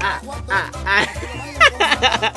[0.00, 1.06] Ah, ah, ah.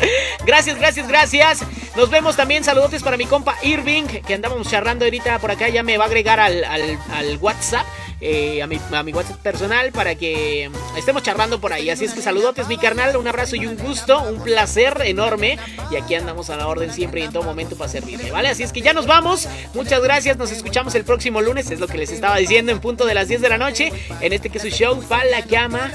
[0.45, 1.59] gracias, gracias, gracias.
[1.95, 2.63] Nos vemos también.
[2.63, 5.69] Saludotes para mi compa Irving, que andamos charlando ahorita por acá.
[5.69, 7.85] Ya me va a agregar al, al, al WhatsApp.
[8.21, 11.89] Eh, a, mi, a, mi, WhatsApp personal para que estemos charlando por ahí.
[11.89, 15.57] Así es que saludotes, mi carnal, un abrazo y un gusto, un placer enorme.
[15.89, 18.49] Y aquí andamos a la orden siempre y en todo momento para servirle, ¿vale?
[18.49, 19.47] Así es que ya nos vamos.
[19.73, 23.05] Muchas gracias, nos escuchamos el próximo lunes, es lo que les estaba diciendo en punto
[23.05, 25.89] de las 10 de la noche, en este que es su show, para la cama.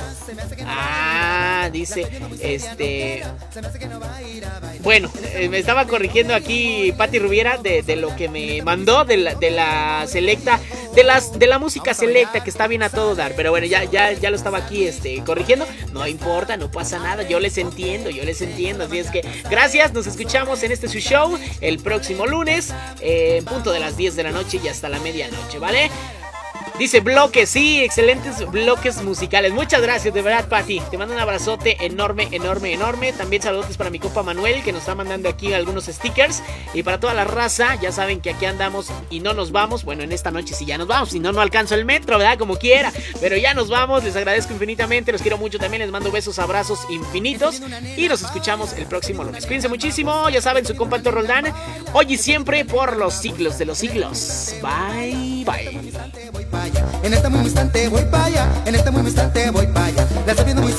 [0.65, 2.07] Ah, dice,
[2.41, 3.23] este...
[4.81, 9.17] Bueno, eh, me estaba corrigiendo aquí Patti Rubiera de, de, lo que me mandó, de
[9.17, 10.61] la, de la selecta,
[10.95, 13.35] de, las, de la música selecta que está bien a todo dar.
[13.37, 15.67] Pero bueno, ya, ya, ya lo estaba aquí este, corrigiendo.
[15.93, 18.85] No importa, no pasa nada, yo les entiendo, yo les entiendo.
[18.85, 23.45] Así es que gracias, nos escuchamos en este su show el próximo lunes, eh, en
[23.45, 25.91] punto de las 10 de la noche y hasta la medianoche, ¿vale?
[26.79, 29.53] Dice bloques, sí, excelentes bloques musicales.
[29.53, 30.81] Muchas gracias, de verdad, Pati.
[30.91, 33.13] Te mando un abrazote enorme, enorme, enorme.
[33.13, 36.43] También saludos para mi compa Manuel, que nos está mandando aquí algunos stickers.
[36.75, 39.85] Y para toda la raza, ya saben que aquí andamos y no nos vamos.
[39.85, 41.11] Bueno, en esta noche sí ya nos vamos.
[41.11, 42.39] Si no, no alcanzo el metro, ¿verdad?
[42.39, 42.93] Como quiera.
[43.21, 44.03] Pero ya nos vamos.
[44.03, 45.13] Les agradezco infinitamente.
[45.13, 45.83] Los quiero mucho también.
[45.83, 47.63] Les mando besos, abrazos infinitos.
[47.97, 49.47] Y nos escuchamos el próximo lunes.
[49.47, 50.29] Cuídense muchísimo.
[50.29, 51.55] Ya saben, su compa Roldán.
[51.93, 54.57] Hoy y siempre por los siglos de los siglos.
[54.61, 56.64] Bye, bye.
[57.03, 60.07] En este mismo instante voy para allá, en este mismo instante voy para allá.
[60.25, 60.73] La estoy viendo muy